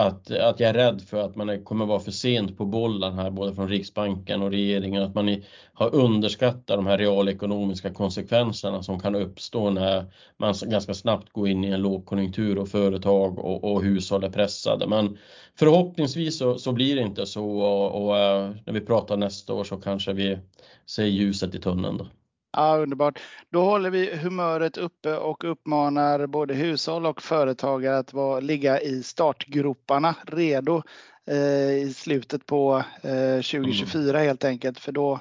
att, 0.00 0.30
att 0.30 0.60
jag 0.60 0.70
är 0.70 0.74
rädd 0.74 1.02
för 1.02 1.20
att 1.22 1.36
man 1.36 1.64
kommer 1.64 1.86
vara 1.86 2.00
för 2.00 2.10
sent 2.10 2.58
på 2.58 2.64
bollen 2.64 3.18
här 3.18 3.30
både 3.30 3.54
från 3.54 3.68
Riksbanken 3.68 4.42
och 4.42 4.50
regeringen, 4.50 5.02
att 5.02 5.14
man 5.14 5.42
har 5.72 5.94
underskattat 5.94 6.66
de 6.66 6.86
här 6.86 6.98
realekonomiska 6.98 7.90
konsekvenserna 7.90 8.82
som 8.82 9.00
kan 9.00 9.14
uppstå 9.14 9.70
när 9.70 10.04
man 10.36 10.54
ganska 10.62 10.94
snabbt 10.94 11.32
går 11.32 11.48
in 11.48 11.64
i 11.64 11.68
en 11.68 11.82
lågkonjunktur 11.82 12.58
och 12.58 12.68
företag 12.68 13.38
och, 13.38 13.72
och 13.72 13.82
hushåll 13.82 14.24
är 14.24 14.30
pressade. 14.30 14.86
Men 14.86 15.18
förhoppningsvis 15.58 16.38
så, 16.38 16.58
så 16.58 16.72
blir 16.72 16.96
det 16.96 17.02
inte 17.02 17.26
så 17.26 17.60
och, 17.60 18.04
och, 18.04 18.18
eh, 18.18 18.50
när 18.66 18.72
vi 18.72 18.80
pratar 18.80 19.16
nästa 19.16 19.54
år 19.54 19.64
så 19.64 19.76
kanske 19.76 20.12
vi 20.12 20.38
ser 20.86 21.04
ljuset 21.04 21.54
i 21.54 21.58
tunneln. 21.58 21.96
Då. 21.96 22.06
Ja, 22.52 22.76
underbart. 22.76 23.18
Då 23.50 23.64
håller 23.64 23.90
vi 23.90 24.16
humöret 24.16 24.76
uppe 24.76 25.16
och 25.16 25.44
uppmanar 25.44 26.26
både 26.26 26.54
hushåll 26.54 27.06
och 27.06 27.22
företagare 27.22 27.98
att 27.98 28.12
vara, 28.12 28.40
ligga 28.40 28.80
i 28.80 29.02
startgroparna 29.02 30.14
redo 30.26 30.82
eh, 31.30 31.72
i 31.72 31.94
slutet 31.96 32.46
på 32.46 32.84
eh, 33.02 33.34
2024 33.34 34.10
mm. 34.10 34.26
helt 34.26 34.44
enkelt. 34.44 34.78
För 34.78 34.92
då, 34.92 35.20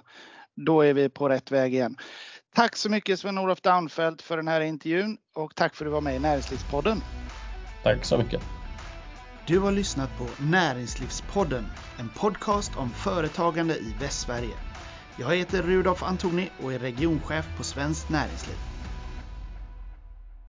då 0.56 0.82
är 0.82 0.94
vi 0.94 1.10
på 1.10 1.30
rätt 1.30 1.52
väg 1.52 1.74
igen. 1.74 1.98
Tack 2.56 2.76
så 2.76 2.90
mycket 2.90 3.20
Sven-Olof 3.20 3.62
Daunfeldt 3.62 4.22
för 4.22 4.38
den 4.38 4.48
här 4.48 4.62
intervjun 4.62 5.18
och 5.36 5.56
tack 5.56 5.76
för 5.76 5.86
att 5.86 5.90
du 5.90 5.94
var 5.94 6.02
med 6.02 6.16
i 6.16 6.20
Näringslivspodden. 6.20 7.02
Tack 7.84 8.06
så 8.06 8.18
mycket. 8.18 8.42
Du 9.48 9.60
har 9.60 9.72
lyssnat 9.72 10.18
på 10.18 10.44
Näringslivspodden, 10.44 11.66
en 12.00 12.10
podcast 12.10 12.78
om 12.78 12.90
företagande 12.90 13.76
i 13.76 13.96
Västsverige. 14.00 14.69
Jag 15.20 15.36
heter 15.36 15.62
Rudolf 15.64 16.04
Antoni 16.04 16.50
och 16.62 16.74
är 16.74 16.80
regionchef 16.80 17.46
på 17.58 17.64
Svenskt 17.64 18.10
Näringsliv. 18.10 18.69